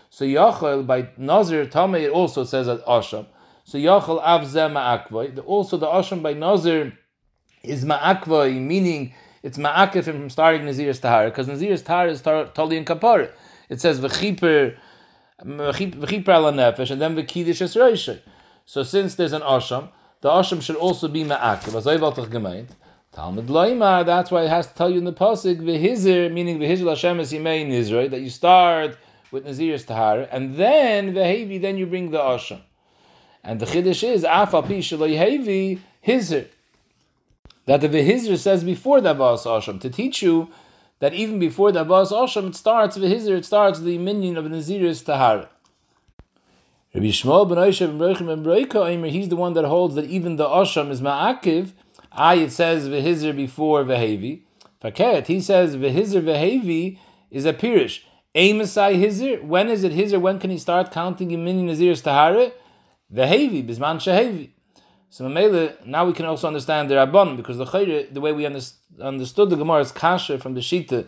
So 0.10 0.26
Yachel 0.26 0.88
by 0.88 1.10
Nazir 1.18 1.68
Tameh 1.68 2.02
it 2.02 2.12
also 2.12 2.46
says 2.46 2.68
at 2.68 2.84
Asham. 2.88 3.28
So 3.72 3.78
Yachel 3.78 4.22
Avze 4.22 4.70
Ma'akva. 4.70 5.42
Also 5.46 5.78
the 5.78 5.86
Asham 5.86 6.22
by 6.22 6.34
Nazir 6.34 6.92
is 7.64 7.86
Ma'akva, 7.86 8.54
meaning 8.54 9.14
it's 9.44 9.58
ma'akif 9.58 10.04
from 10.04 10.30
starting 10.30 10.66
Nazir's 10.66 11.00
Tahar, 11.00 11.30
because 11.30 11.48
Nazir's 11.48 11.82
Tahar 11.82 12.10
is 12.10 12.22
totally 12.22 12.76
in 12.76 12.84
Kapar. 12.84 13.32
It 13.70 13.80
says 13.80 14.02
v'chiper 14.02 14.76
ala 15.40 16.52
nefesh, 16.52 16.92
and 16.92 17.00
then 17.00 17.16
v'kidish 17.16 17.62
es 17.62 18.20
So 18.66 18.84
since 18.84 19.16
there's 19.16 19.32
an 19.32 19.42
asham, 19.42 19.88
the 20.20 20.28
asham 20.28 20.62
should 20.62 20.76
also 20.76 21.08
be 21.08 21.24
ma'akif. 21.24 21.74
As 21.74 21.88
I've 21.88 22.02
gemeint. 22.02 22.72
Talmud 23.14 23.48
Loima, 23.48 24.06
that's 24.06 24.32
why 24.32 24.44
it 24.44 24.50
has 24.50 24.68
to 24.68 24.74
tell 24.74 24.90
you 24.90 24.98
in 24.98 25.06
the 25.06 25.14
pasuk 25.14 25.62
v'hizir, 25.62 26.30
meaning 26.30 26.60
v'hizir 26.60 26.90
Hashem 26.90 27.22
is 27.22 27.32
yimei 27.32 27.66
Nizrei, 27.66 28.12
that 28.12 28.20
you 28.20 28.30
start 28.30 28.98
with 29.32 29.46
Nazir's 29.46 29.86
Tahar, 29.86 30.28
and 30.30 30.58
then 30.58 31.14
v'hevi, 31.14 31.62
then 31.62 31.78
you 31.78 31.86
bring 31.86 32.12
the 32.12 32.18
asham. 32.18 32.60
And 33.44 33.60
the 33.60 33.66
chiddush 33.66 34.04
is 34.08 34.24
afa 34.24 34.62
pi 34.62 34.80
shaloi 34.80 35.18
hevi 35.18 35.80
hizir 36.06 36.48
that 37.66 37.82
the 37.82 37.90
Vihizr 37.90 38.38
says 38.38 38.64
before 38.64 39.02
the 39.02 39.12
Abbas 39.12 39.46
Asham, 39.46 39.80
to 39.82 39.90
teach 39.90 40.22
you 40.22 40.50
that 41.00 41.14
even 41.14 41.40
before 41.40 41.72
the 41.72 41.82
Abbas 41.82 42.12
Asham, 42.12 42.50
it 42.50 42.56
starts 42.56 42.98
Vihizr, 42.98 43.38
it 43.38 43.46
starts 43.46 43.80
the 43.80 43.98
minion 43.98 44.38
of 44.38 44.46
Nazir's 44.46 45.02
Tahara. 45.02 45.50
Rabbi 46.94 47.08
Shmuel 47.08 47.48
ben 47.48 47.58
Oisha 47.58 47.88
ben 47.88 47.98
Brochim 47.98 48.28
ben 48.28 48.44
Broika, 48.44 49.10
he's 49.10 49.30
the 49.30 49.36
one 49.36 49.54
that 49.54 49.66
holds 49.66 49.96
that 49.96 50.06
even 50.06 50.36
the 50.36 50.46
Asham 50.46 50.90
is 50.90 51.02
Ma'akiv. 51.02 51.72
I, 52.12 52.36
it 52.36 52.52
says 52.52 52.90
Vihizr 52.90 53.36
before 53.36 53.84
Vehevi. 53.84 54.42
Faket, 54.84 55.28
he 55.28 55.40
says 55.40 55.78
Vihizr 55.78 56.22
Vehevi 56.22 56.98
is 57.30 57.46
a 57.46 57.54
Pirish. 57.54 58.02
Amosai 58.36 59.02
Hizr, 59.02 59.44
when 59.44 59.70
is 59.70 59.84
it 59.84 59.94
Hizr? 59.94 60.20
When 60.20 60.40
can 60.40 60.50
he 60.50 60.58
start 60.58 60.92
counting 60.92 61.32
in 61.32 61.46
minion 61.46 61.68
Nazir's 61.68 62.02
Tahara? 62.02 62.52
Vehevi, 63.14 63.68
Bisman 63.68 63.98
Shehevi. 63.98 64.50
So 65.10 65.26
Mamela, 65.26 65.86
now 65.86 66.06
we 66.06 66.14
can 66.14 66.26
also 66.26 66.48
understand 66.48 66.90
the 66.90 66.96
Rabban, 66.96 67.36
because 67.36 67.58
the 67.58 67.66
Chayre, 67.66 68.14
the 68.14 68.22
way 68.22 68.32
we 68.32 68.46
understood 68.46 69.50
the 69.50 69.58
Gemara 69.58 69.82
is 69.82 69.92
kasha 69.92 70.40
from 70.40 70.54
the 70.54 70.62
Shita, 70.62 71.06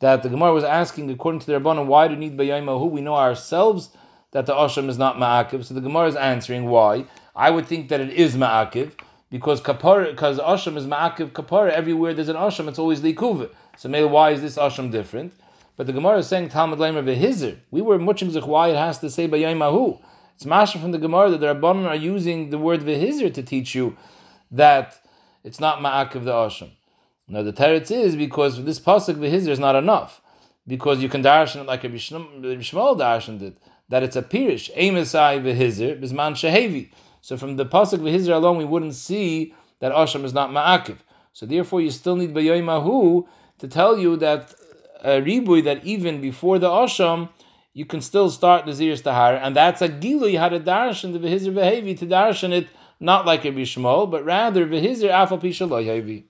that 0.00 0.24
the 0.24 0.28
Gemara 0.28 0.52
was 0.52 0.64
asking, 0.64 1.08
according 1.10 1.38
to 1.40 1.46
the 1.46 1.52
Rabban, 1.52 1.86
why 1.86 2.08
do 2.08 2.14
you 2.14 2.20
need 2.20 2.36
Bayaymahu? 2.36 2.90
We 2.90 3.00
know 3.00 3.14
ourselves 3.14 3.90
that 4.32 4.46
the 4.46 4.52
Asham 4.52 4.88
is 4.88 4.98
not 4.98 5.16
Ma'akiv. 5.16 5.64
So 5.64 5.74
the 5.74 5.80
Gemara 5.80 6.08
is 6.08 6.16
answering 6.16 6.66
why. 6.66 7.04
I 7.36 7.50
would 7.50 7.66
think 7.66 7.88
that 7.90 8.00
it 8.00 8.10
is 8.10 8.34
Ma'akiv, 8.34 8.90
because 9.30 9.60
kapara, 9.60 10.10
because 10.10 10.40
Asham 10.40 10.76
is 10.76 10.84
Ma'akiv 10.86 11.30
kapara, 11.30 11.70
everywhere 11.70 12.12
there's 12.14 12.28
an 12.28 12.36
Asham, 12.36 12.66
it's 12.68 12.80
always 12.80 13.00
Likuva. 13.00 13.50
So 13.76 13.88
maybe 13.88 14.08
why 14.08 14.32
is 14.32 14.40
this 14.42 14.56
Asham 14.56 14.90
different? 14.90 15.32
But 15.76 15.86
the 15.86 15.92
Gemara 15.92 16.18
is 16.18 16.26
saying 16.26 16.48
Talmud 16.48 16.80
Leimer 16.80 17.04
v'Hizir. 17.04 17.58
We 17.70 17.80
were 17.82 17.98
muching 17.98 18.32
why 18.32 18.70
it 18.70 18.76
has 18.76 18.98
to 18.98 19.08
say 19.08 19.28
Bayaymahu. 19.28 20.00
It's 20.36 20.44
masha 20.44 20.78
from 20.78 20.92
the 20.92 20.98
Gemara 20.98 21.30
that 21.30 21.40
the 21.40 21.46
Rabbanon 21.46 21.86
are 21.86 21.96
using 21.96 22.50
the 22.50 22.58
word 22.58 22.82
v'hizir 22.82 23.32
to 23.32 23.42
teach 23.42 23.74
you 23.74 23.96
that 24.50 25.00
it's 25.42 25.58
not 25.58 25.78
ma'akiv 25.78 26.24
the 26.24 26.32
asham. 26.32 26.72
Now 27.26 27.42
the 27.42 27.54
teretz 27.54 27.90
is 27.90 28.16
because 28.16 28.62
this 28.62 28.78
pasuk 28.78 29.14
v'hizir 29.14 29.48
is 29.48 29.58
not 29.58 29.76
enough 29.76 30.20
because 30.66 31.02
you 31.02 31.08
can 31.08 31.22
darshan 31.22 31.62
it 31.62 31.66
like 31.66 31.84
a 31.84 31.88
Shmuel 31.88 32.98
darshaned 33.00 33.40
it 33.40 33.56
that 33.88 34.02
it's 34.02 34.14
a 34.14 34.20
pirish 34.20 34.70
emesai 34.76 35.42
v'hizir 35.42 35.98
bisman 35.98 36.32
shehevi. 36.32 36.90
So 37.22 37.38
from 37.38 37.56
the 37.56 37.64
pasuk 37.64 38.00
v'hizir 38.00 38.34
alone, 38.34 38.58
we 38.58 38.66
wouldn't 38.66 38.94
see 38.94 39.54
that 39.80 39.90
asham 39.90 40.22
is 40.22 40.34
not 40.34 40.50
ma'akiv. 40.50 40.98
So 41.32 41.46
therefore, 41.46 41.80
you 41.80 41.90
still 41.90 42.16
need 42.16 42.34
b'yoymahu 42.34 43.26
to 43.60 43.68
tell 43.68 43.96
you 43.98 44.18
that 44.18 44.54
a 45.00 45.22
ribui 45.22 45.64
that 45.64 45.82
even 45.86 46.20
before 46.20 46.58
the 46.58 46.68
asham 46.68 47.30
you 47.76 47.84
can 47.84 48.00
still 48.00 48.30
start 48.30 48.64
the 48.64 48.72
Ziris 48.72 49.02
Tahar, 49.02 49.34
and 49.34 49.54
that's 49.54 49.82
a 49.82 49.88
Gilu, 49.90 50.32
you 50.32 50.38
had 50.38 50.54
a 50.54 50.60
darshan, 50.60 51.12
the 51.12 51.18
Vehizir 51.18 51.52
Vehevi, 51.52 51.98
to 51.98 52.06
darshan 52.06 52.50
it 52.50 52.68
not 53.00 53.26
like 53.26 53.44
a 53.44 53.48
Bishmol, 53.48 54.10
but 54.10 54.24
rather 54.24 54.66
Vehizir 54.66 55.10
Afal 55.10 55.38
Pishaloi 55.38 55.84
Hevi. 55.84 56.24